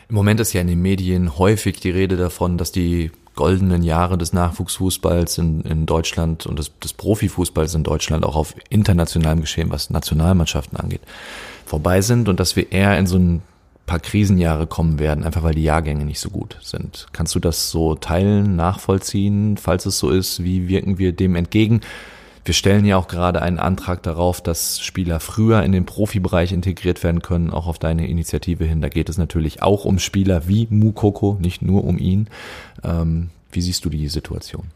Im 0.10 0.16
Moment 0.16 0.40
ist 0.40 0.54
ja 0.54 0.62
in 0.62 0.68
den 0.68 0.82
Medien 0.82 1.38
häufig 1.38 1.80
die 1.80 1.90
Rede 1.90 2.16
davon, 2.16 2.58
dass 2.58 2.72
die 2.72 3.12
goldenen 3.36 3.84
Jahre 3.84 4.18
des 4.18 4.34
Nachwuchsfußballs 4.34 5.38
in, 5.38 5.62
in 5.62 5.86
Deutschland 5.86 6.46
und 6.46 6.60
des, 6.60 6.78
des 6.80 6.94
Profifußballs 6.94 7.76
in 7.76 7.84
Deutschland 7.84 8.26
auch 8.26 8.36
auf 8.36 8.56
internationalem 8.70 9.42
Geschehen, 9.42 9.70
was 9.70 9.90
Nationalmannschaften 9.90 10.78
angeht, 10.78 11.02
vorbei 11.66 12.02
sind 12.02 12.30
und 12.30 12.40
dass 12.40 12.56
wir 12.56 12.72
eher 12.72 12.98
in 12.98 13.06
so 13.06 13.18
ein 13.18 13.42
paar 13.88 14.00
Krisenjahre 14.00 14.68
kommen 14.68 15.00
werden, 15.00 15.24
einfach 15.24 15.42
weil 15.42 15.56
die 15.56 15.64
Jahrgänge 15.64 16.06
nicht 16.06 16.20
so 16.20 16.30
gut 16.30 16.58
sind. 16.62 17.08
Kannst 17.14 17.34
du 17.34 17.40
das 17.40 17.72
so 17.72 17.96
teilen, 17.96 18.56
nachvollziehen? 18.56 19.58
Falls 19.58 19.88
es 19.88 19.98
so 19.98 20.12
ist, 20.12 20.44
wie 20.44 20.68
wirken 20.68 21.00
wir 21.00 21.14
dem 21.14 21.36
entgegen? 21.36 21.82
Wir 22.46 22.54
stellen 22.54 22.86
ja 22.86 22.98
auch 22.98 23.08
gerade 23.08 23.42
einen 23.42 23.60
Antrag 23.60 24.04
darauf, 24.04 24.42
dass 24.42 24.80
Spieler 24.80 25.20
früher 25.20 25.64
in 25.64 25.72
den 25.72 25.86
Profibereich 25.86 26.52
integriert 26.52 27.04
werden 27.04 27.22
können, 27.22 27.50
auch 27.50 27.68
auf 27.68 27.80
deine 27.80 28.08
Initiative 28.08 28.64
hin. 28.64 28.82
Da 28.82 28.90
geht 28.90 29.10
es 29.10 29.18
natürlich 29.18 29.64
auch 29.64 29.84
um 29.84 30.00
Spieler 30.00 30.48
wie 30.48 30.68
Mukoko, 30.70 31.38
nicht 31.42 31.62
nur 31.62 31.84
um 31.84 31.98
ihn. 31.98 32.30
Ähm, 32.84 33.32
wie 33.52 33.62
siehst 33.62 33.84
du 33.84 33.90
die 33.90 34.08
Situation? 34.08 34.68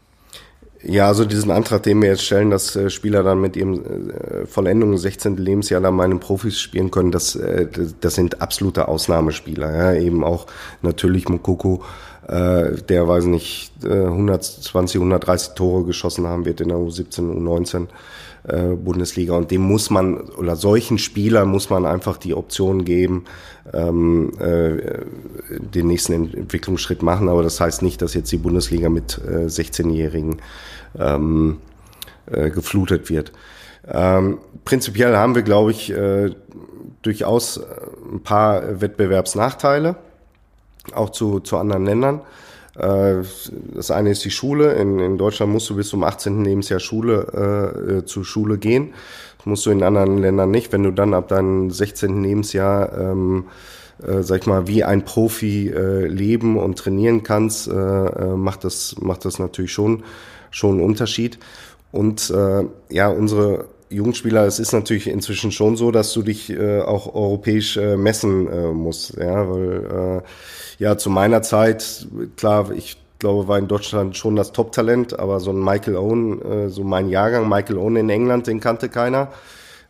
Ja, 0.84 1.06
also 1.06 1.24
diesen 1.24 1.52
Antrag, 1.52 1.84
den 1.84 2.02
wir 2.02 2.08
jetzt 2.08 2.24
stellen, 2.24 2.50
dass 2.50 2.74
äh, 2.74 2.90
Spieler 2.90 3.22
dann 3.22 3.40
mit 3.40 3.56
ihrem 3.56 3.84
äh, 3.84 4.46
Vollendung 4.46 4.98
16. 4.98 5.36
Lebensjahr 5.36 5.80
dann 5.80 5.94
meinen 5.94 6.18
Profis 6.18 6.58
spielen 6.58 6.90
können, 6.90 7.12
das, 7.12 7.36
äh, 7.36 7.68
das 8.00 8.14
sind 8.16 8.42
absolute 8.42 8.88
Ausnahmespieler. 8.88 9.76
Ja, 9.76 9.94
eben 9.94 10.24
auch 10.24 10.46
natürlich 10.82 11.28
Mokoko, 11.28 11.84
äh, 12.26 12.72
der 12.88 13.06
weiß 13.06 13.26
nicht, 13.26 13.70
äh, 13.84 14.06
120, 14.06 15.00
130 15.00 15.54
Tore 15.54 15.84
geschossen 15.84 16.26
haben 16.26 16.44
wird 16.44 16.60
in 16.60 16.68
der 16.68 16.78
U17, 16.78 17.30
U19 17.30 17.86
äh, 18.48 18.74
Bundesliga. 18.74 19.34
Und 19.34 19.50
dem 19.50 19.62
muss 19.62 19.90
man, 19.90 20.20
oder 20.20 20.56
solchen 20.56 20.98
Spielern 20.98 21.48
muss 21.48 21.70
man 21.70 21.86
einfach 21.86 22.16
die 22.16 22.34
Option 22.34 22.84
geben, 22.84 23.24
ähm, 23.72 24.32
äh, 24.40 25.04
den 25.58 25.86
nächsten 25.86 26.12
Entwicklungsschritt 26.12 27.02
machen. 27.02 27.28
Aber 27.28 27.42
das 27.42 27.60
heißt 27.60 27.82
nicht, 27.82 28.02
dass 28.02 28.14
jetzt 28.14 28.32
die 28.32 28.38
Bundesliga 28.38 28.88
mit 28.88 29.20
äh, 29.24 29.46
16-Jährigen 29.46 30.36
ähm, 30.98 31.58
äh, 32.26 32.50
geflutet 32.50 33.10
wird. 33.10 33.32
Ähm, 33.86 34.38
prinzipiell 34.64 35.16
haben 35.16 35.34
wir, 35.34 35.42
glaube 35.42 35.70
ich, 35.70 35.90
äh, 35.90 36.30
durchaus 37.02 37.60
ein 38.12 38.22
paar 38.22 38.80
Wettbewerbsnachteile, 38.80 39.96
auch 40.94 41.10
zu, 41.10 41.40
zu 41.40 41.56
anderen 41.56 41.84
Ländern. 41.84 42.20
Äh, 42.76 43.22
das 43.74 43.90
eine 43.90 44.10
ist 44.10 44.24
die 44.24 44.30
Schule. 44.30 44.72
In, 44.74 44.98
in 44.98 45.18
Deutschland 45.18 45.52
musst 45.52 45.68
du 45.70 45.76
bis 45.76 45.88
zum 45.88 46.04
18. 46.04 46.44
Lebensjahr 46.44 46.80
Schule, 46.80 47.26
äh, 47.34 47.98
äh, 47.98 48.04
zur 48.04 48.24
Schule 48.24 48.58
gehen. 48.58 48.94
Das 49.38 49.46
musst 49.46 49.66
du 49.66 49.70
in 49.70 49.82
anderen 49.82 50.18
Ländern 50.18 50.50
nicht. 50.50 50.72
Wenn 50.72 50.82
du 50.82 50.90
dann 50.90 51.14
ab 51.14 51.28
deinem 51.28 51.70
16. 51.70 52.22
Lebensjahr, 52.22 52.96
ähm, 52.98 53.46
äh, 54.02 54.22
sag 54.22 54.40
ich 54.40 54.46
mal, 54.46 54.66
wie 54.66 54.84
ein 54.84 55.04
Profi 55.04 55.68
äh, 55.68 56.06
leben 56.06 56.56
und 56.56 56.78
trainieren 56.78 57.22
kannst, 57.22 57.68
äh, 57.68 57.72
äh, 57.72 58.36
macht 58.36 58.64
das, 58.64 58.96
macht 59.00 59.24
das 59.24 59.38
natürlich 59.38 59.72
schon, 59.72 60.04
schon 60.50 60.72
einen 60.72 60.84
Unterschied. 60.84 61.38
Und 61.90 62.30
äh, 62.30 62.64
ja, 62.88 63.08
unsere 63.08 63.66
Jugendspieler, 63.92 64.46
es 64.46 64.58
ist 64.58 64.72
natürlich 64.72 65.06
inzwischen 65.06 65.52
schon 65.52 65.76
so, 65.76 65.90
dass 65.90 66.12
du 66.12 66.22
dich 66.22 66.50
äh, 66.50 66.80
auch 66.80 67.14
europäisch 67.14 67.76
äh, 67.76 67.96
messen 67.96 68.48
äh, 68.48 68.72
musst, 68.72 69.16
ja, 69.16 69.48
weil 69.48 70.22
äh, 70.22 70.82
ja 70.82 70.96
zu 70.96 71.10
meiner 71.10 71.42
Zeit 71.42 72.06
klar, 72.36 72.70
ich 72.72 72.96
glaube, 73.18 73.46
war 73.48 73.58
in 73.58 73.68
Deutschland 73.68 74.16
schon 74.16 74.34
das 74.36 74.52
Top-Talent, 74.52 75.18
aber 75.18 75.38
so 75.40 75.50
ein 75.52 75.62
Michael 75.62 75.96
Owen, 75.96 76.42
äh, 76.42 76.68
so 76.68 76.82
mein 76.82 77.08
Jahrgang, 77.08 77.48
Michael 77.48 77.78
Owen 77.78 77.96
in 77.96 78.10
England, 78.10 78.46
den 78.46 78.60
kannte 78.60 78.88
keiner. 78.88 79.28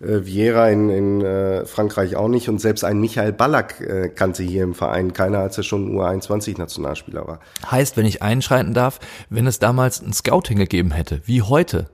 äh, 0.03 0.25
Vieira 0.25 0.69
in, 0.69 0.91
in 0.91 1.21
äh, 1.23 1.65
Frankreich 1.65 2.17
auch 2.17 2.29
nicht 2.29 2.49
und 2.49 2.61
selbst 2.61 2.85
ein 2.85 3.01
Michael 3.01 3.33
Ballack 3.33 3.81
äh, 3.81 4.09
kannte 4.09 4.43
hier 4.43 4.65
im 4.65 4.75
Verein 4.75 5.13
keiner, 5.13 5.39
als 5.39 5.57
er 5.59 5.65
schon 5.65 5.97
U21-Nationalspieler 5.97 7.27
war. 7.27 7.41
Heißt, 7.71 7.97
wenn 7.97 8.07
ich 8.07 8.23
einschreiten 8.23 8.75
darf, 8.75 8.99
wenn 9.31 9.47
es 9.47 9.59
damals 9.59 10.03
ein 10.03 10.13
Scouting 10.13 10.59
gegeben 10.59 10.91
hätte, 10.91 11.23
wie 11.25 11.43
heute, 11.43 11.89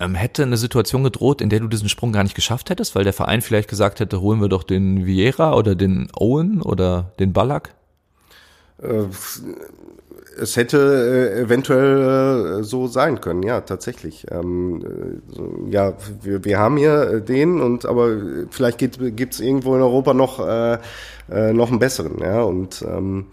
ähm, 0.00 0.14
hätte 0.14 0.42
eine 0.42 0.56
Situation 0.56 1.04
gedroht, 1.04 1.40
in 1.40 1.50
der 1.50 1.60
du 1.60 1.68
diesen 1.68 1.88
Sprung 1.88 2.12
gar 2.12 2.22
nicht 2.22 2.34
geschafft 2.34 2.70
hättest, 2.70 2.94
weil 2.94 3.04
der 3.04 3.12
Verein 3.12 3.42
vielleicht 3.42 3.68
gesagt 3.68 4.00
hätte, 4.00 4.20
holen 4.20 4.40
wir 4.40 4.48
doch 4.48 4.62
den 4.62 5.06
Vieira 5.06 5.54
oder 5.54 5.74
den 5.74 6.08
Owen 6.16 6.62
oder 6.62 7.12
den 7.18 7.32
Ballack? 7.32 7.74
Äh, 8.82 9.04
es 10.40 10.56
hätte 10.56 10.78
äh, 11.36 11.40
eventuell 11.42 12.60
äh, 12.60 12.64
so 12.64 12.86
sein 12.86 13.20
können, 13.20 13.42
ja, 13.42 13.60
tatsächlich. 13.60 14.26
Ähm, 14.30 15.20
äh, 15.36 15.70
ja, 15.70 15.94
wir, 16.22 16.44
wir 16.44 16.58
haben 16.58 16.76
hier 16.76 17.20
den 17.20 17.60
und 17.60 17.84
aber 17.84 18.16
vielleicht 18.50 18.78
gibt 18.78 19.34
es 19.34 19.40
irgendwo 19.40 19.74
in 19.76 19.82
Europa 19.82 20.14
noch 20.14 20.38
noch 21.28 21.70
einen 21.70 21.78
besseren, 21.78 22.18
ja 22.20 22.42
und 22.42 22.82
ähm, 22.82 23.26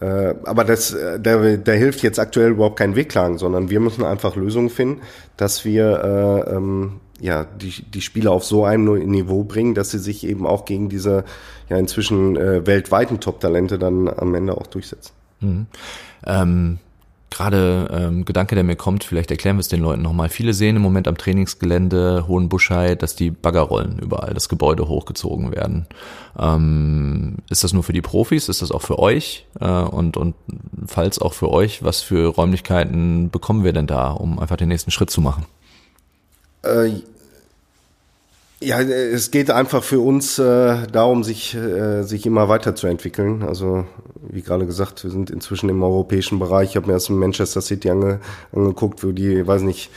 äh, 0.00 0.34
aber 0.44 0.64
das, 0.64 0.96
der, 1.18 1.56
der 1.58 1.76
hilft 1.76 2.02
jetzt 2.02 2.18
aktuell 2.18 2.52
überhaupt 2.52 2.78
keinen 2.78 2.96
Wegklagen, 2.96 3.38
sondern 3.38 3.70
wir 3.70 3.80
müssen 3.80 4.04
einfach 4.04 4.34
Lösungen 4.34 4.70
finden, 4.70 5.02
dass 5.36 5.64
wir 5.64 6.44
äh, 6.48 6.56
ähm, 6.56 7.00
ja 7.20 7.44
die, 7.44 7.82
die 7.82 8.00
Spieler 8.00 8.32
auf 8.32 8.44
so 8.44 8.64
einem 8.64 8.94
Niveau 9.10 9.44
bringen, 9.44 9.74
dass 9.74 9.90
sie 9.90 9.98
sich 9.98 10.26
eben 10.26 10.46
auch 10.46 10.64
gegen 10.64 10.88
diese 10.88 11.24
ja 11.68 11.76
inzwischen 11.76 12.36
äh, 12.36 12.66
weltweiten 12.66 13.20
Top-Talente 13.20 13.78
dann 13.78 14.08
am 14.08 14.34
Ende 14.34 14.56
auch 14.56 14.66
durchsetzen. 14.66 15.12
Mhm. 15.40 15.66
Ähm, 16.26 16.78
Gerade 17.30 17.88
ähm, 17.92 18.24
Gedanke, 18.24 18.56
der 18.56 18.64
mir 18.64 18.74
kommt, 18.74 19.04
vielleicht 19.04 19.30
erklären 19.30 19.56
wir 19.56 19.60
es 19.60 19.68
den 19.68 19.80
Leuten 19.80 20.02
nochmal. 20.02 20.28
Viele 20.28 20.52
sehen 20.52 20.76
im 20.76 20.82
Moment 20.82 21.06
am 21.06 21.16
Trainingsgelände 21.16 22.26
Hohenbuschei, 22.26 22.96
dass 22.96 23.14
die 23.14 23.30
Baggerrollen 23.30 24.00
überall 24.00 24.34
das 24.34 24.48
Gebäude 24.48 24.88
hochgezogen 24.88 25.54
werden. 25.54 25.86
Ähm, 26.36 27.36
ist 27.48 27.62
das 27.62 27.72
nur 27.72 27.84
für 27.84 27.92
die 27.92 28.02
Profis? 28.02 28.48
Ist 28.48 28.62
das 28.62 28.72
auch 28.72 28.82
für 28.82 28.98
euch? 28.98 29.46
Äh, 29.60 29.68
und, 29.68 30.16
und 30.16 30.34
falls 30.86 31.20
auch 31.20 31.32
für 31.32 31.50
euch, 31.50 31.84
was 31.84 32.02
für 32.02 32.26
Räumlichkeiten 32.26 33.30
bekommen 33.30 33.62
wir 33.62 33.72
denn 33.72 33.86
da, 33.86 34.10
um 34.10 34.40
einfach 34.40 34.56
den 34.56 34.68
nächsten 34.68 34.90
Schritt 34.90 35.10
zu 35.10 35.20
machen? 35.20 35.46
Äh, 36.62 37.00
ja, 38.62 38.80
es 38.80 39.30
geht 39.30 39.50
einfach 39.50 39.82
für 39.82 40.00
uns 40.00 40.38
äh, 40.38 40.86
darum, 40.92 41.24
sich, 41.24 41.54
äh, 41.54 42.02
sich 42.02 42.26
immer 42.26 42.48
weiterzuentwickeln. 42.48 43.42
Also 43.42 43.86
wie 44.22 44.42
gerade 44.42 44.66
gesagt, 44.66 45.02
wir 45.02 45.10
sind 45.10 45.30
inzwischen 45.30 45.70
im 45.70 45.82
europäischen 45.82 46.38
Bereich. 46.38 46.70
Ich 46.70 46.76
habe 46.76 46.92
mir 46.92 46.98
in 46.98 47.18
Manchester 47.18 47.62
City 47.62 47.90
ange, 47.90 48.20
angeguckt, 48.52 49.02
wo 49.02 49.12
die, 49.12 49.46
weiß 49.46 49.62
nicht, 49.62 49.90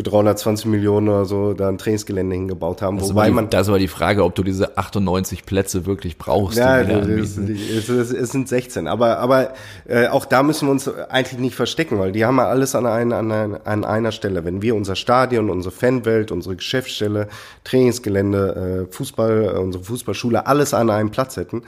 für 0.00 0.10
320 0.10 0.66
Millionen 0.66 1.08
oder 1.08 1.24
so 1.26 1.52
da 1.52 1.68
ein 1.68 1.76
Trainingsgelände 1.76 2.34
hingebaut 2.34 2.80
haben. 2.80 2.98
Das 2.98 3.10
Wobei 3.10 3.26
die, 3.26 3.32
man. 3.32 3.50
Das 3.50 3.68
war 3.68 3.78
die 3.78 3.88
Frage, 3.88 4.24
ob 4.24 4.34
du 4.34 4.42
diese 4.42 4.78
98 4.78 5.44
Plätze 5.44 5.84
wirklich 5.84 6.16
brauchst. 6.16 6.56
Ja, 6.56 6.80
es, 6.80 7.34
sind 7.34 8.48
16. 8.48 8.86
Aber, 8.88 9.18
aber 9.18 9.52
äh, 9.86 10.06
auch 10.08 10.24
da 10.24 10.42
müssen 10.42 10.68
wir 10.68 10.72
uns 10.72 10.88
eigentlich 10.88 11.38
nicht 11.38 11.54
verstecken, 11.54 11.98
weil 11.98 12.12
die 12.12 12.24
haben 12.24 12.38
ja 12.38 12.46
alles 12.46 12.74
an, 12.74 12.86
ein, 12.86 13.12
an, 13.12 13.30
ein, 13.30 13.66
an 13.66 13.84
einer 13.84 14.12
Stelle. 14.12 14.44
Wenn 14.44 14.62
wir 14.62 14.74
unser 14.74 14.96
Stadion, 14.96 15.50
unsere 15.50 15.74
Fanwelt, 15.74 16.32
unsere 16.32 16.56
Geschäftsstelle, 16.56 17.28
Trainingsgelände, 17.64 18.86
äh, 18.88 18.92
Fußball, 18.92 19.52
äh, 19.54 19.58
unsere 19.58 19.84
Fußballschule, 19.84 20.46
alles 20.46 20.72
an 20.72 20.88
einem 20.88 21.10
Platz 21.10 21.36
hätten, 21.36 21.62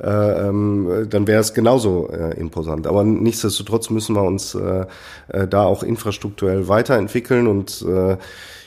äh, 0.00 0.08
ähm, 0.08 1.06
dann 1.10 1.26
wäre 1.26 1.40
es 1.40 1.54
genauso 1.54 2.10
äh, 2.10 2.38
imposant. 2.38 2.86
Aber 2.86 3.02
nichtsdestotrotz 3.02 3.90
müssen 3.90 4.14
wir 4.14 4.22
uns 4.22 4.54
äh, 4.54 4.86
äh, 5.28 5.48
da 5.48 5.64
auch 5.64 5.82
infrastrukturell 5.82 6.68
weiterentwickeln 6.68 7.46
und 7.46 7.77
äh, 7.82 8.16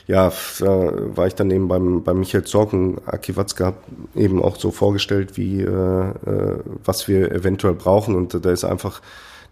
ja, 0.06 0.32
da 0.58 0.92
war 1.16 1.26
ich 1.26 1.34
dann 1.34 1.50
eben 1.50 1.68
beim, 1.68 2.02
beim 2.02 2.18
Michael 2.18 2.44
Zorken, 2.44 3.00
Aki 3.06 3.36
Watzke, 3.36 3.74
eben 4.16 4.42
auch 4.42 4.56
so 4.56 4.70
vorgestellt, 4.70 5.36
wie 5.36 5.62
äh, 5.62 5.66
äh, 5.66 6.58
was 6.84 7.06
wir 7.08 7.30
eventuell 7.32 7.74
brauchen. 7.74 8.14
Und 8.14 8.44
da 8.44 8.50
ist 8.50 8.64
einfach 8.64 9.00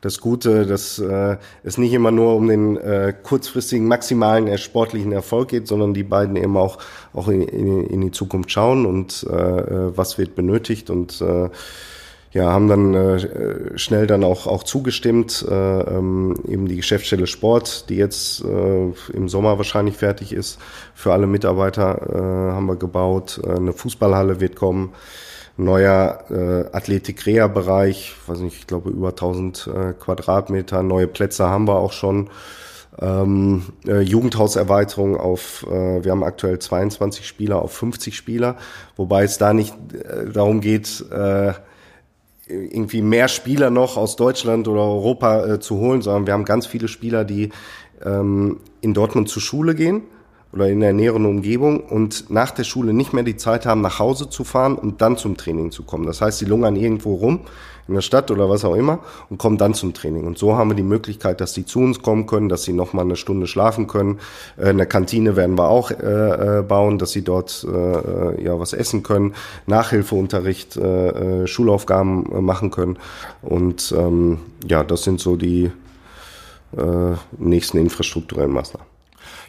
das 0.00 0.20
Gute, 0.20 0.66
dass 0.66 0.98
äh, 0.98 1.36
es 1.62 1.78
nicht 1.78 1.92
immer 1.92 2.10
nur 2.10 2.34
um 2.34 2.48
den 2.48 2.76
äh, 2.78 3.14
kurzfristigen 3.22 3.86
maximalen 3.86 4.56
sportlichen 4.58 5.12
Erfolg 5.12 5.48
geht, 5.48 5.68
sondern 5.68 5.94
die 5.94 6.02
beiden 6.02 6.36
eben 6.36 6.56
auch 6.56 6.78
auch 7.12 7.28
in, 7.28 7.42
in, 7.42 7.86
in 7.86 8.00
die 8.00 8.10
Zukunft 8.10 8.50
schauen 8.50 8.86
und 8.86 9.26
äh, 9.30 9.34
äh, 9.34 9.96
was 9.96 10.16
wird 10.16 10.34
benötigt 10.34 10.90
und 10.90 11.20
äh, 11.20 11.50
ja, 12.32 12.52
haben 12.52 12.68
dann 12.68 12.94
äh, 12.94 13.76
schnell 13.76 14.06
dann 14.06 14.22
auch 14.22 14.46
auch 14.46 14.62
zugestimmt. 14.62 15.44
Äh, 15.48 15.52
ähm, 15.54 16.34
eben 16.46 16.68
die 16.68 16.76
Geschäftsstelle 16.76 17.26
Sport, 17.26 17.88
die 17.88 17.96
jetzt 17.96 18.44
äh, 18.44 18.92
im 19.12 19.28
Sommer 19.28 19.58
wahrscheinlich 19.58 19.96
fertig 19.96 20.32
ist, 20.32 20.60
für 20.94 21.12
alle 21.12 21.26
Mitarbeiter 21.26 22.08
äh, 22.08 22.52
haben 22.52 22.66
wir 22.66 22.76
gebaut. 22.76 23.40
Äh, 23.44 23.56
eine 23.56 23.72
Fußballhalle 23.72 24.40
wird 24.40 24.54
kommen 24.54 24.92
neuer 25.56 26.24
äh, 26.30 26.76
Athletik-Reha-Bereich, 26.76 28.14
weiß 28.26 28.38
nicht, 28.38 28.58
ich 28.58 28.66
glaube 28.66 28.90
über 28.90 29.08
1000 29.10 29.66
äh, 29.66 29.92
Quadratmeter, 29.92 30.82
neue 30.82 31.06
Plätze 31.06 31.48
haben 31.48 31.66
wir 31.66 31.76
auch 31.76 31.92
schon. 31.92 32.30
Ähm, 33.00 33.62
äh, 33.86 34.00
Jugendhauserweiterung 34.00 35.16
auf, 35.16 35.64
äh, 35.70 36.04
wir 36.04 36.10
haben 36.10 36.24
aktuell 36.24 36.58
22 36.58 37.26
Spieler 37.26 37.62
auf 37.62 37.72
50 37.72 38.16
Spieler, 38.16 38.56
wobei 38.96 39.22
es 39.22 39.38
da 39.38 39.52
nicht 39.54 39.74
äh, 39.94 40.30
darum 40.30 40.60
geht, 40.60 41.04
äh, 41.10 41.52
irgendwie 42.50 43.02
mehr 43.02 43.28
Spieler 43.28 43.70
noch 43.70 43.96
aus 43.96 44.16
Deutschland 44.16 44.68
oder 44.68 44.82
Europa 44.82 45.46
äh, 45.46 45.60
zu 45.60 45.78
holen, 45.78 46.02
sondern 46.02 46.26
wir 46.26 46.34
haben 46.34 46.44
ganz 46.44 46.66
viele 46.66 46.88
Spieler, 46.88 47.24
die 47.24 47.50
ähm, 48.04 48.60
in 48.80 48.94
Dortmund 48.94 49.28
zur 49.28 49.42
Schule 49.42 49.74
gehen 49.74 50.02
oder 50.52 50.68
in 50.68 50.80
der 50.80 50.92
näheren 50.92 51.26
Umgebung 51.26 51.80
und 51.80 52.30
nach 52.30 52.50
der 52.50 52.64
Schule 52.64 52.92
nicht 52.92 53.12
mehr 53.12 53.24
die 53.24 53.36
Zeit 53.36 53.66
haben, 53.66 53.80
nach 53.80 53.98
Hause 53.98 54.28
zu 54.28 54.44
fahren 54.44 54.74
und 54.74 55.00
dann 55.00 55.16
zum 55.16 55.36
Training 55.36 55.70
zu 55.70 55.84
kommen. 55.84 56.06
Das 56.06 56.20
heißt, 56.20 56.38
sie 56.38 56.44
lungern 56.44 56.76
irgendwo 56.76 57.14
rum 57.14 57.40
in 57.90 57.94
der 57.94 58.02
Stadt 58.02 58.30
oder 58.30 58.48
was 58.48 58.64
auch 58.64 58.74
immer 58.76 59.00
und 59.30 59.38
kommen 59.38 59.58
dann 59.58 59.74
zum 59.74 59.94
Training. 59.94 60.24
Und 60.24 60.38
so 60.38 60.56
haben 60.56 60.70
wir 60.70 60.76
die 60.76 60.82
Möglichkeit, 60.82 61.40
dass 61.40 61.54
sie 61.54 61.66
zu 61.66 61.80
uns 61.80 62.02
kommen 62.02 62.26
können, 62.26 62.48
dass 62.48 62.62
sie 62.62 62.72
noch 62.72 62.92
mal 62.92 63.02
eine 63.02 63.16
Stunde 63.16 63.46
schlafen 63.48 63.88
können. 63.88 64.20
Äh, 64.56 64.68
eine 64.68 64.86
Kantine 64.86 65.34
werden 65.36 65.58
wir 65.58 65.68
auch 65.68 65.90
äh, 65.90 66.58
äh, 66.58 66.62
bauen, 66.62 66.98
dass 66.98 67.10
sie 67.10 67.22
dort 67.22 67.66
äh, 67.68 68.44
ja 68.44 68.58
was 68.58 68.72
essen 68.72 69.02
können, 69.02 69.34
Nachhilfeunterricht, 69.66 70.76
äh, 70.76 71.42
äh 71.42 71.46
Schulaufgaben 71.46 72.30
äh, 72.32 72.40
machen 72.40 72.70
können. 72.70 72.98
Und 73.42 73.92
ähm, 73.96 74.38
ja, 74.66 74.84
das 74.84 75.02
sind 75.02 75.20
so 75.20 75.36
die 75.36 75.72
äh, 76.76 77.14
nächsten 77.38 77.78
infrastrukturellen 77.78 78.52
Maßnahmen. 78.52 78.89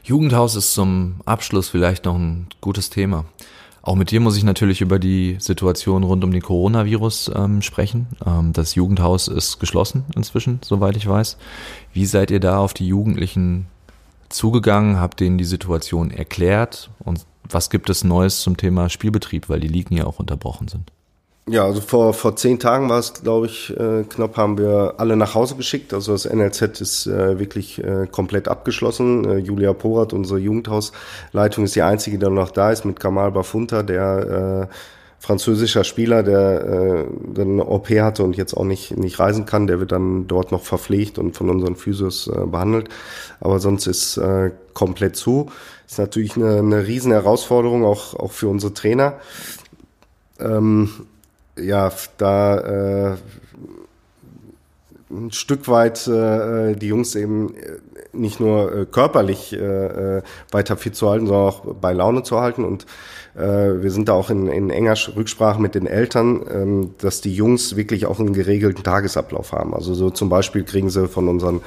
Jugendhaus 0.04 0.56
ist 0.56 0.74
zum 0.74 1.16
Abschluss 1.26 1.70
vielleicht 1.70 2.06
noch 2.06 2.16
ein 2.16 2.48
gutes 2.60 2.90
Thema. 2.90 3.26
Auch 3.84 3.96
mit 3.96 4.12
dir 4.12 4.20
muss 4.20 4.38
ich 4.38 4.44
natürlich 4.44 4.82
über 4.82 5.00
die 5.00 5.38
Situation 5.40 6.04
rund 6.04 6.24
um 6.24 6.32
den 6.32 6.42
Coronavirus 6.42 7.32
ähm, 7.36 7.62
sprechen. 7.62 8.08
Ähm, 8.26 8.54
das 8.54 8.76
Jugendhaus 8.76 9.28
ist 9.28 9.60
geschlossen 9.60 10.06
inzwischen, 10.16 10.60
soweit 10.64 10.96
ich 10.98 11.08
weiß. 11.08 11.38
Wie 11.94 12.06
seid 12.06 12.30
ihr 12.30 12.40
da 12.40 12.60
auf 12.60 12.74
die 12.74 12.88
Jugendlichen 12.88 13.66
zugegangen? 14.30 15.00
Habt 15.00 15.20
denen 15.20 15.40
die 15.40 15.46
Situation 15.46 16.12
erklärt? 16.12 16.92
Und 17.00 17.26
was 17.50 17.70
gibt 17.70 17.90
es 17.90 18.04
Neues 18.04 18.42
zum 18.42 18.56
Thema 18.56 18.90
Spielbetrieb, 18.90 19.50
weil 19.50 19.60
die 19.60 19.68
Ligen 19.68 19.96
ja 19.96 20.06
auch 20.06 20.20
unterbrochen 20.20 20.68
sind? 20.68 20.92
Ja, 21.47 21.65
also 21.65 21.82
vor, 21.82 22.13
vor 22.13 22.36
zehn 22.36 22.60
Tagen 22.60 22.88
war 22.88 22.99
es, 22.99 23.13
glaube 23.13 23.47
ich, 23.47 23.71
äh, 23.75 24.04
knapp 24.04 24.38
haben 24.38 24.60
wir 24.60 24.95
alle 24.97 25.15
nach 25.15 25.34
Hause 25.34 25.56
geschickt. 25.56 25.91
Also 25.93 26.12
das 26.12 26.25
NLZ 26.25 26.80
ist 26.82 27.08
äh, 27.08 27.39
wirklich 27.39 27.84
äh, 27.84 28.06
komplett 28.10 28.47
abgeschlossen. 28.47 29.25
Äh, 29.25 29.38
Julia 29.38 29.73
Porat, 29.73 30.13
unsere 30.13 30.39
Jugendhausleitung, 30.39 31.63
ist 31.63 31.75
die 31.75 31.82
einzige, 31.82 32.19
die 32.19 32.30
noch 32.30 32.51
da 32.51 32.71
ist, 32.71 32.86
mit 32.86 32.99
Kamal 32.99 33.32
Bafunta, 33.32 33.82
der 33.82 34.69
äh, 34.69 34.75
französischer 35.17 35.84
Spieler, 35.84 36.21
der 36.21 37.08
äh, 37.36 37.41
eine 37.41 37.65
OP 37.65 37.89
hatte 37.89 38.23
und 38.23 38.38
jetzt 38.38 38.56
auch 38.56 38.63
nicht, 38.63 38.95
nicht 38.95 39.19
reisen 39.19 39.47
kann. 39.47 39.65
Der 39.65 39.80
wird 39.80 39.91
dann 39.91 40.27
dort 40.27 40.51
noch 40.51 40.63
verpflegt 40.63 41.17
und 41.17 41.36
von 41.36 41.49
unseren 41.49 41.75
Physios 41.75 42.27
äh, 42.27 42.45
behandelt. 42.45 42.89
Aber 43.39 43.60
sonst 43.60 43.88
ist 43.88 44.17
äh, 44.17 44.51
komplett 44.75 45.15
zu. 45.15 45.49
Ist 45.88 45.97
natürlich 45.97 46.38
eine, 46.38 46.60
eine 46.60 46.86
riesen 46.86 47.12
Herausforderung, 47.12 47.84
auch, 47.84 48.13
auch 48.13 48.32
für 48.32 48.47
unsere 48.47 48.75
Trainer. 48.75 49.15
Ähm, 50.39 50.89
ja, 51.58 51.92
da 52.18 53.12
äh, 53.12 53.18
ein 55.12 55.32
Stück 55.32 55.68
weit 55.68 56.08
äh, 56.08 56.76
die 56.76 56.88
Jungs 56.88 57.16
eben 57.16 57.54
äh, 57.56 57.78
nicht 58.14 58.40
nur 58.40 58.74
äh, 58.74 58.86
körperlich 58.86 59.54
äh, 59.54 59.58
äh, 60.18 60.22
weiter 60.52 60.78
fit 60.78 60.96
zu 60.96 61.10
halten, 61.10 61.28
sondern 61.28 61.48
auch 61.48 61.66
bei 61.76 61.94
Laune 61.94 62.24
zu 62.24 62.40
halten. 62.40 62.64
Und 62.64 62.86
äh, 63.36 63.82
wir 63.82 63.92
sind 63.92 64.10
da 64.10 64.14
auch 64.14 64.30
in, 64.30 64.48
in 64.48 64.70
enger 64.70 64.96
Rücksprache 65.16 65.62
mit 65.62 65.76
den 65.76 65.88
Eltern, 65.88 66.42
ähm, 66.52 66.96
dass 66.98 67.22
die 67.22 67.34
Jungs 67.34 67.76
wirklich 67.76 68.06
auch 68.06 68.20
einen 68.20 68.34
geregelten 68.34 68.84
Tagesablauf 68.84 69.52
haben. 69.54 69.74
Also 69.74 69.94
so 69.94 70.10
zum 70.10 70.30
Beispiel 70.30 70.64
kriegen 70.64 70.90
sie 70.90 71.08
von 71.08 71.28
unseren 71.28 71.62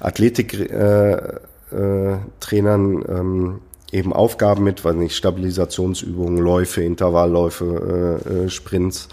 Athletiktrainern 0.00 1.40
äh, 1.72 2.12
äh, 2.12 2.16
Trainern, 2.40 3.04
ähm, 3.08 3.60
eben 3.92 4.12
Aufgaben 4.12 4.64
mit, 4.64 4.84
weiß 4.84 4.94
nicht, 4.96 5.16
Stabilisationsübungen, 5.16 6.38
Läufe, 6.38 6.82
Intervallläufe, 6.82 8.20
äh, 8.24 8.44
äh, 8.44 8.48
Sprints, 8.50 9.08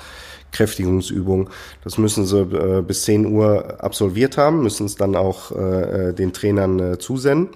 Kräftigungsübungen. 0.52 1.50
Das 1.84 1.98
müssen 1.98 2.26
sie 2.26 2.42
äh, 2.42 2.82
bis 2.82 3.04
10 3.04 3.26
Uhr 3.26 3.84
absolviert 3.84 4.38
haben, 4.38 4.64
müssen 4.64 4.86
es 4.86 4.96
dann 4.96 5.16
auch 5.16 5.52
äh, 5.52 6.14
den 6.14 6.34
Trainern 6.34 6.80
äh, 6.80 6.98
zusenden 6.98 7.50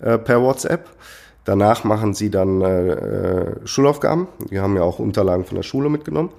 äh, 0.00 0.18
per 0.18 0.42
WhatsApp. 0.42 0.88
Danach 1.44 1.84
machen 1.84 2.14
sie 2.14 2.30
dann 2.30 2.60
äh, 2.60 2.88
äh, 2.90 3.66
Schulaufgaben. 3.66 4.28
Wir 4.48 4.62
haben 4.62 4.76
ja 4.76 4.82
auch 4.82 4.98
Unterlagen 4.98 5.44
von 5.44 5.56
der 5.56 5.62
Schule 5.62 5.88
mitgenommen. 5.88 6.30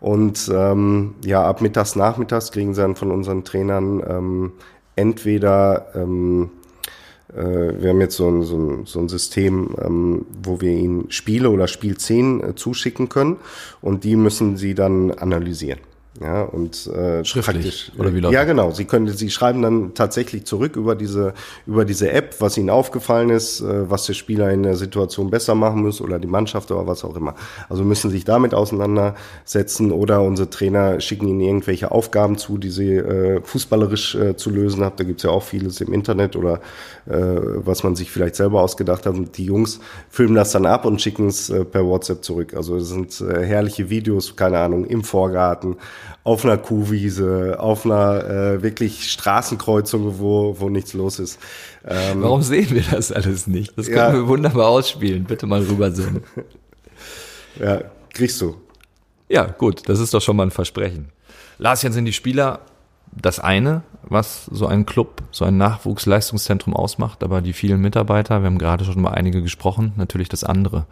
Und 0.00 0.50
ähm, 0.54 1.14
ja, 1.24 1.44
ab 1.44 1.60
mittags, 1.62 1.96
nachmittags 1.96 2.52
kriegen 2.52 2.74
sie 2.74 2.82
dann 2.82 2.96
von 2.96 3.10
unseren 3.10 3.44
Trainern 3.44 4.02
ähm, 4.06 4.52
entweder, 4.94 5.88
ähm, 5.94 6.44
äh, 6.44 6.65
wir 7.34 7.90
haben 7.90 8.00
jetzt 8.00 8.16
so 8.16 8.28
ein, 8.28 8.42
so 8.42 8.56
ein, 8.56 8.86
so 8.86 9.00
ein 9.00 9.08
System, 9.08 9.74
ähm, 9.82 10.26
wo 10.42 10.60
wir 10.60 10.70
ihnen 10.70 11.10
Spiele 11.10 11.50
oder 11.50 11.66
Spielszenen 11.66 12.42
äh, 12.42 12.54
zuschicken 12.54 13.08
können 13.08 13.36
und 13.80 14.04
die 14.04 14.16
müssen 14.16 14.56
sie 14.56 14.74
dann 14.74 15.10
analysieren. 15.10 15.80
Ja, 16.20 16.42
und 16.42 16.86
äh, 16.86 17.24
schriftlich 17.24 17.92
oder 17.98 18.14
wie 18.14 18.20
läuft 18.20 18.32
Ja, 18.32 18.44
genau. 18.44 18.70
Sie 18.70 18.86
können, 18.86 19.08
Sie 19.08 19.30
schreiben 19.30 19.60
dann 19.60 19.92
tatsächlich 19.94 20.46
zurück 20.46 20.76
über 20.76 20.94
diese 20.94 21.34
über 21.66 21.84
diese 21.84 22.10
App, 22.10 22.36
was 22.38 22.56
Ihnen 22.56 22.70
aufgefallen 22.70 23.28
ist, 23.30 23.60
äh, 23.60 23.90
was 23.90 24.06
der 24.06 24.14
Spieler 24.14 24.50
in 24.50 24.62
der 24.62 24.76
Situation 24.76 25.30
besser 25.30 25.54
machen 25.54 25.82
muss 25.82 26.00
oder 26.00 26.18
die 26.18 26.26
Mannschaft 26.26 26.70
oder 26.70 26.86
was 26.86 27.04
auch 27.04 27.16
immer. 27.16 27.34
Also 27.68 27.84
müssen 27.84 28.10
sich 28.10 28.24
damit 28.24 28.54
auseinandersetzen 28.54 29.92
oder 29.92 30.22
unsere 30.22 30.48
Trainer 30.48 31.00
schicken 31.00 31.28
Ihnen 31.28 31.40
irgendwelche 31.40 31.90
Aufgaben 31.90 32.38
zu, 32.38 32.56
die 32.56 32.70
Sie 32.70 32.94
äh, 32.94 33.42
fußballerisch 33.42 34.14
äh, 34.14 34.36
zu 34.36 34.50
lösen 34.50 34.84
haben. 34.84 34.96
Da 34.96 35.04
gibt's 35.04 35.22
ja 35.22 35.30
auch 35.30 35.42
vieles 35.42 35.80
im 35.82 35.92
Internet 35.92 36.34
oder 36.34 36.60
äh, 37.06 37.14
was 37.14 37.84
man 37.84 37.94
sich 37.94 38.10
vielleicht 38.10 38.36
selber 38.36 38.62
ausgedacht 38.62 39.04
hat. 39.04 39.14
Und 39.14 39.36
die 39.36 39.44
Jungs 39.44 39.80
filmen 40.08 40.34
das 40.34 40.52
dann 40.52 40.64
ab 40.64 40.86
und 40.86 41.02
schicken 41.02 41.28
es 41.28 41.50
äh, 41.50 41.64
per 41.64 41.84
WhatsApp 41.84 42.24
zurück. 42.24 42.54
Also 42.54 42.76
es 42.76 42.88
sind 42.88 43.20
äh, 43.20 43.44
herrliche 43.44 43.90
Videos, 43.90 44.34
keine 44.34 44.58
Ahnung, 44.58 44.86
im 44.86 45.04
Vorgarten 45.04 45.76
auf 46.26 46.44
einer 46.44 46.58
Kuhwiese, 46.58 47.54
auf 47.60 47.84
einer 47.84 48.24
äh, 48.24 48.62
wirklich 48.62 49.12
Straßenkreuzung, 49.12 50.18
wo, 50.18 50.56
wo 50.58 50.68
nichts 50.68 50.92
los 50.92 51.20
ist. 51.20 51.38
Ähm, 51.86 52.20
Warum 52.20 52.42
sehen 52.42 52.68
wir 52.70 52.82
das 52.82 53.12
alles 53.12 53.46
nicht? 53.46 53.78
Das 53.78 53.86
können 53.86 53.98
ja, 53.98 54.12
wir 54.12 54.26
wunderbar 54.26 54.66
ausspielen. 54.66 55.22
Bitte 55.22 55.46
mal 55.46 55.62
rübersehen. 55.62 56.24
ja, 57.60 57.80
kriegst 58.12 58.40
du. 58.40 58.56
Ja, 59.28 59.44
gut, 59.44 59.88
das 59.88 60.00
ist 60.00 60.14
doch 60.14 60.20
schon 60.20 60.34
mal 60.34 60.42
ein 60.42 60.50
Versprechen. 60.50 61.10
Lars, 61.58 61.82
jetzt 61.82 61.94
sind 61.94 62.06
die 62.06 62.12
Spieler 62.12 62.58
das 63.12 63.38
eine, 63.38 63.82
was 64.02 64.46
so 64.46 64.66
ein 64.66 64.84
Club, 64.84 65.22
so 65.30 65.44
ein 65.44 65.56
Nachwuchsleistungszentrum 65.56 66.74
ausmacht, 66.74 67.22
aber 67.22 67.40
die 67.40 67.52
vielen 67.52 67.80
Mitarbeiter, 67.80 68.40
wir 68.40 68.46
haben 68.46 68.58
gerade 68.58 68.84
schon 68.84 69.00
mal 69.00 69.12
einige 69.12 69.42
gesprochen, 69.42 69.92
natürlich 69.94 70.28
das 70.28 70.42
andere. 70.42 70.86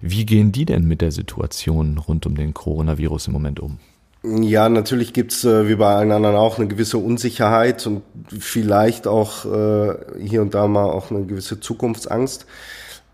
Wie 0.00 0.26
gehen 0.26 0.50
die 0.50 0.64
denn 0.64 0.88
mit 0.88 1.00
der 1.00 1.12
Situation 1.12 1.96
rund 1.96 2.26
um 2.26 2.34
den 2.34 2.54
Coronavirus 2.54 3.28
im 3.28 3.34
Moment 3.34 3.60
um? 3.60 3.78
Ja, 4.26 4.70
natürlich 4.70 5.12
gibt's 5.12 5.44
äh, 5.44 5.68
wie 5.68 5.74
bei 5.74 5.94
allen 5.94 6.10
anderen 6.10 6.36
auch 6.36 6.56
eine 6.56 6.66
gewisse 6.66 6.96
Unsicherheit 6.96 7.86
und 7.86 8.02
vielleicht 8.38 9.06
auch 9.06 9.44
äh, 9.44 9.96
hier 10.18 10.40
und 10.40 10.54
da 10.54 10.66
mal 10.66 10.86
auch 10.86 11.10
eine 11.10 11.26
gewisse 11.26 11.60
Zukunftsangst. 11.60 12.46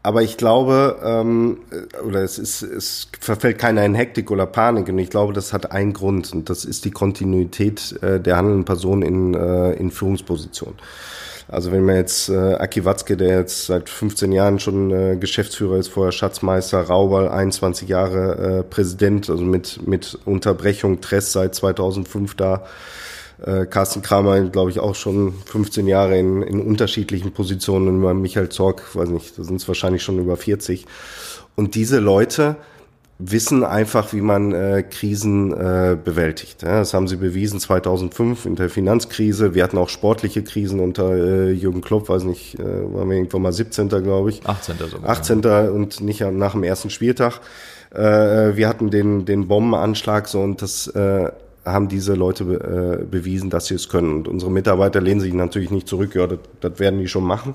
Aber 0.04 0.22
ich 0.22 0.36
glaube, 0.36 1.00
ähm, 1.04 1.58
äh, 1.72 1.98
oder 1.98 2.22
es 2.22 2.38
ist, 2.38 2.62
es 2.62 3.08
verfällt 3.18 3.58
keiner 3.58 3.84
in 3.84 3.96
Hektik 3.96 4.30
oder 4.30 4.46
Panik. 4.46 4.88
Und 4.88 4.98
ich 4.98 5.10
glaube, 5.10 5.32
das 5.32 5.52
hat 5.52 5.72
einen 5.72 5.94
Grund 5.94 6.32
und 6.32 6.48
das 6.48 6.64
ist 6.64 6.84
die 6.84 6.92
Kontinuität 6.92 8.00
äh, 8.02 8.20
der 8.20 8.36
handelnden 8.36 8.64
Person 8.64 9.02
in, 9.02 9.34
äh, 9.34 9.72
in 9.72 9.90
Führungsposition. 9.90 10.74
Also 11.50 11.72
wenn 11.72 11.84
man 11.84 11.96
jetzt 11.96 12.28
äh, 12.28 12.54
Aki 12.54 12.84
Watzke, 12.84 13.16
der 13.16 13.38
jetzt 13.38 13.66
seit 13.66 13.88
15 13.88 14.30
Jahren 14.30 14.60
schon 14.60 14.92
äh, 14.92 15.16
Geschäftsführer 15.16 15.78
ist, 15.78 15.88
vorher 15.88 16.12
Schatzmeister, 16.12 16.80
Raubal 16.82 17.28
21 17.28 17.88
Jahre 17.88 18.60
äh, 18.60 18.62
Präsident, 18.62 19.28
also 19.28 19.42
mit, 19.42 19.84
mit 19.86 20.16
Unterbrechung 20.24 21.00
Tress 21.00 21.32
seit 21.32 21.56
2005 21.56 22.36
da. 22.36 22.64
Äh, 23.44 23.66
Carsten 23.66 24.00
Kramer, 24.02 24.40
glaube 24.42 24.70
ich, 24.70 24.78
auch 24.78 24.94
schon 24.94 25.34
15 25.46 25.88
Jahre 25.88 26.16
in, 26.16 26.42
in 26.42 26.60
unterschiedlichen 26.60 27.32
Positionen. 27.32 28.00
Michael 28.20 28.50
Zorg, 28.50 28.94
weiß 28.94 29.08
nicht, 29.08 29.36
da 29.36 29.42
sind 29.42 29.56
es 29.56 29.66
wahrscheinlich 29.66 30.04
schon 30.04 30.20
über 30.20 30.36
40. 30.36 30.86
Und 31.56 31.74
diese 31.74 31.98
Leute, 31.98 32.56
wissen 33.22 33.64
einfach, 33.64 34.12
wie 34.12 34.22
man 34.22 34.52
äh, 34.52 34.83
Krisen 34.83 35.52
äh, 35.52 35.96
bewältigt. 36.02 36.62
Ja, 36.62 36.78
das 36.78 36.94
haben 36.94 37.06
sie 37.06 37.16
bewiesen 37.16 37.61
2005 37.61 38.46
in 38.46 38.56
der 38.56 38.70
Finanzkrise. 38.70 39.54
Wir 39.54 39.62
hatten 39.62 39.78
auch 39.78 39.90
sportliche 39.90 40.42
Krisen 40.42 40.80
unter 40.80 41.14
äh, 41.14 41.50
Jürgen 41.50 41.83
Klopp, 41.83 42.09
weiß 42.09 42.24
nicht, 42.24 42.59
äh, 42.59 42.64
waren 42.64 43.11
wir 43.11 43.16
irgendwann 43.16 43.42
mal 43.42 43.52
17. 43.52 43.88
glaube 43.88 44.30
ich. 44.30 44.46
18. 44.46 44.76
sogar. 44.78 45.11
18. 45.11 45.44
und 45.70 46.00
nicht 46.00 46.20
nach 46.20 46.52
dem 46.52 46.62
ersten 46.62 46.88
Spieltag. 46.88 47.40
Äh, 47.92 48.56
wir 48.56 48.68
hatten 48.68 48.90
den, 48.90 49.26
den 49.26 49.48
Bombenanschlag 49.48 50.26
so 50.26 50.40
und 50.40 50.62
das 50.62 50.87
äh, 50.88 51.30
haben 51.64 51.88
diese 51.88 52.14
Leute 52.14 52.44
be, 52.44 53.00
äh, 53.00 53.04
bewiesen, 53.04 53.50
dass 53.50 53.66
sie 53.66 53.74
es 53.74 53.88
können. 53.88 54.14
Und 54.14 54.28
unsere 54.28 54.50
Mitarbeiter 54.50 55.00
lehnen 55.00 55.20
sich 55.20 55.35
natürlich 55.35 55.70
nicht 55.70 55.88
zurück, 55.88 56.14
ja, 56.14 56.26
das, 56.26 56.38
das 56.61 56.78
werden 56.78 57.00
die 57.00 57.09
schon 57.09 57.24
machen. 57.24 57.54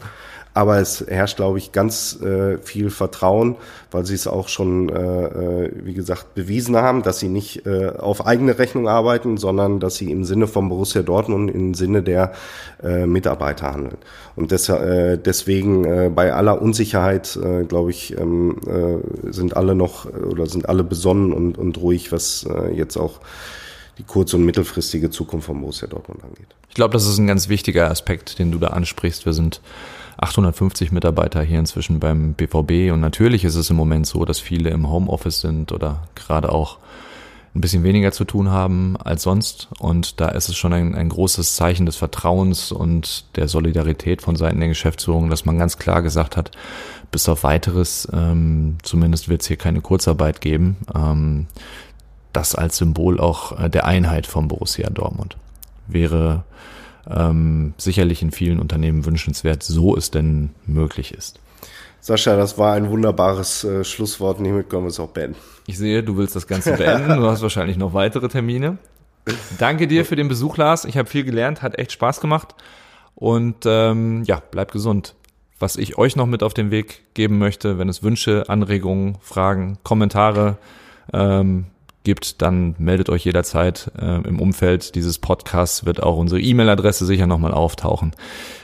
Aber 0.55 0.79
es 0.79 1.05
herrscht, 1.05 1.35
glaube 1.35 1.57
ich, 1.57 1.73
ganz 1.73 2.17
äh, 2.21 2.57
viel 2.59 2.89
Vertrauen, 2.89 3.57
weil 3.91 4.05
sie 4.05 4.15
es 4.15 4.25
auch 4.25 4.47
schon, 4.47 4.87
äh, 4.87 4.95
äh, 4.95 5.71
wie 5.83 5.93
gesagt, 5.93 6.33
bewiesen 6.33 6.77
haben, 6.77 7.03
dass 7.03 7.19
sie 7.19 7.27
nicht 7.27 7.65
äh, 7.65 7.89
auf 7.89 8.25
eigene 8.25 8.57
Rechnung 8.57 8.87
arbeiten, 8.87 9.35
sondern 9.35 9.81
dass 9.81 9.95
sie 9.95 10.09
im 10.09 10.23
Sinne 10.23 10.47
von 10.47 10.69
Borussia 10.69 11.01
Dortmund 11.01 11.51
im 11.51 11.73
Sinne 11.73 12.03
der 12.03 12.31
äh, 12.81 13.05
Mitarbeiter 13.05 13.73
handeln. 13.73 13.97
Und 14.37 14.51
des, 14.51 14.69
äh, 14.69 15.17
deswegen 15.17 15.83
äh, 15.83 16.09
bei 16.09 16.31
aller 16.33 16.61
Unsicherheit, 16.61 17.35
äh, 17.35 17.65
glaube 17.65 17.91
ich, 17.91 18.17
ähm, 18.17 18.55
äh, 18.65 19.33
sind 19.33 19.57
alle 19.57 19.75
noch 19.75 20.05
oder 20.05 20.45
sind 20.45 20.69
alle 20.69 20.85
besonnen 20.85 21.33
und, 21.33 21.57
und 21.57 21.77
ruhig, 21.79 22.13
was 22.13 22.47
äh, 22.49 22.73
jetzt 22.73 22.95
auch 22.95 23.19
die 23.97 24.03
kurz- 24.03 24.33
und 24.33 24.45
mittelfristige 24.45 25.09
Zukunft 25.09 25.47
von 25.47 25.59
Borussia 25.59 25.89
Dortmund 25.89 26.23
angeht. 26.23 26.47
Ich 26.69 26.75
glaube, 26.75 26.93
das 26.93 27.05
ist 27.05 27.17
ein 27.17 27.27
ganz 27.27 27.49
wichtiger 27.49 27.91
Aspekt, 27.91 28.39
den 28.39 28.51
du 28.51 28.57
da 28.57 28.67
ansprichst. 28.67 29.25
Wir 29.25 29.33
sind 29.33 29.59
850 30.17 30.91
Mitarbeiter 30.91 31.41
hier 31.41 31.59
inzwischen 31.59 31.99
beim 31.99 32.33
BVB 32.33 32.93
und 32.93 33.01
natürlich 33.01 33.43
ist 33.43 33.55
es 33.55 33.69
im 33.69 33.75
Moment 33.75 34.07
so, 34.07 34.25
dass 34.25 34.39
viele 34.39 34.69
im 34.69 34.89
Homeoffice 34.89 35.41
sind 35.41 35.71
oder 35.71 36.03
gerade 36.15 36.51
auch 36.51 36.77
ein 37.55 37.61
bisschen 37.61 37.83
weniger 37.83 38.11
zu 38.11 38.25
tun 38.25 38.49
haben 38.49 38.97
als 38.97 39.23
sonst. 39.23 39.69
Und 39.79 40.19
da 40.19 40.27
ist 40.27 40.49
es 40.49 40.57
schon 40.57 40.73
ein, 40.73 40.93
ein 40.93 41.07
großes 41.07 41.55
Zeichen 41.55 41.85
des 41.85 41.95
Vertrauens 41.95 42.73
und 42.73 43.25
der 43.37 43.47
Solidarität 43.47 44.21
von 44.21 44.35
Seiten 44.35 44.59
der 44.59 44.67
Geschäftsführung, 44.67 45.29
dass 45.29 45.45
man 45.45 45.57
ganz 45.57 45.77
klar 45.77 46.01
gesagt 46.01 46.35
hat, 46.35 46.51
bis 47.11 47.29
auf 47.29 47.43
weiteres, 47.43 48.09
ähm, 48.11 48.77
zumindest 48.83 49.29
wird 49.29 49.41
es 49.41 49.47
hier 49.47 49.55
keine 49.55 49.79
Kurzarbeit 49.79 50.41
geben. 50.41 50.75
Ähm, 50.93 51.47
das 52.33 52.55
als 52.55 52.77
Symbol 52.77 53.21
auch 53.21 53.57
äh, 53.57 53.69
der 53.69 53.85
Einheit 53.85 54.27
von 54.27 54.49
Borussia 54.49 54.89
Dortmund. 54.89 55.37
Wäre 55.87 56.43
ähm, 57.09 57.73
sicherlich 57.77 58.21
in 58.21 58.31
vielen 58.31 58.59
Unternehmen 58.59 59.05
wünschenswert, 59.05 59.63
so 59.63 59.95
es 59.95 60.11
denn 60.11 60.51
möglich 60.65 61.13
ist. 61.13 61.39
Sascha, 62.01 62.35
das 62.35 62.57
war 62.57 62.73
ein 62.73 62.89
wunderbares 62.89 63.63
äh, 63.63 63.83
Schlusswort. 63.83 64.37
Und 64.37 64.45
hiermit 64.45 64.69
können 64.69 64.83
wir 64.83 64.89
es 64.89 64.99
auch 64.99 65.09
beenden. 65.09 65.37
Ich 65.65 65.77
sehe, 65.77 66.03
du 66.03 66.17
willst 66.17 66.35
das 66.35 66.45
Ganze 66.45 66.73
beenden. 66.73 67.17
Du 67.17 67.25
hast 67.25 67.41
wahrscheinlich 67.41 67.77
noch 67.77 67.93
weitere 67.93 68.27
Termine. 68.27 68.77
Danke 69.57 69.87
dir 69.87 70.05
für 70.05 70.15
den 70.15 70.27
Besuch, 70.27 70.57
Lars. 70.57 70.85
Ich 70.85 70.97
habe 70.97 71.09
viel 71.09 71.23
gelernt, 71.23 71.63
hat 71.63 71.79
echt 71.79 71.91
Spaß 71.91 72.21
gemacht. 72.21 72.53
Und 73.15 73.65
ähm, 73.65 74.23
ja, 74.25 74.41
bleib 74.51 74.71
gesund. 74.71 75.15
Was 75.57 75.77
ich 75.77 75.97
euch 75.97 76.15
noch 76.15 76.27
mit 76.27 76.43
auf 76.43 76.53
den 76.53 76.69
Weg 76.69 77.01
geben 77.15 77.39
möchte, 77.39 77.79
wenn 77.79 77.89
es 77.89 78.03
Wünsche, 78.03 78.43
Anregungen, 78.49 79.17
Fragen, 79.21 79.79
Kommentare 79.83 80.57
ähm, 81.13 81.65
gibt, 82.05 82.41
dann 82.41 82.75
meldet 82.77 83.09
euch 83.09 83.25
jederzeit. 83.25 83.91
Äh, 83.99 84.21
Im 84.27 84.39
Umfeld 84.39 84.95
dieses 84.95 85.19
Podcasts 85.19 85.85
wird 85.85 86.01
auch 86.01 86.17
unsere 86.17 86.39
E-Mail-Adresse 86.39 87.05
sicher 87.05 87.27
nochmal 87.27 87.53
auftauchen. 87.53 88.13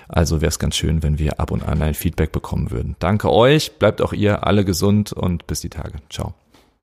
Also 0.07 0.39
wäre 0.41 0.49
es 0.49 0.59
ganz 0.59 0.75
schön, 0.75 1.03
wenn 1.03 1.19
wir 1.19 1.39
ab 1.39 1.51
und 1.51 1.63
an 1.63 1.81
ein 1.81 1.93
Feedback 1.93 2.31
bekommen 2.31 2.71
würden. 2.71 2.95
Danke 2.99 3.31
euch, 3.31 3.73
bleibt 3.79 4.01
auch 4.01 4.13
ihr 4.13 4.47
alle 4.47 4.63
gesund 4.63 5.11
und 5.11 5.47
bis 5.47 5.59
die 5.59 5.69
Tage. 5.69 5.99
Ciao. 6.09 6.33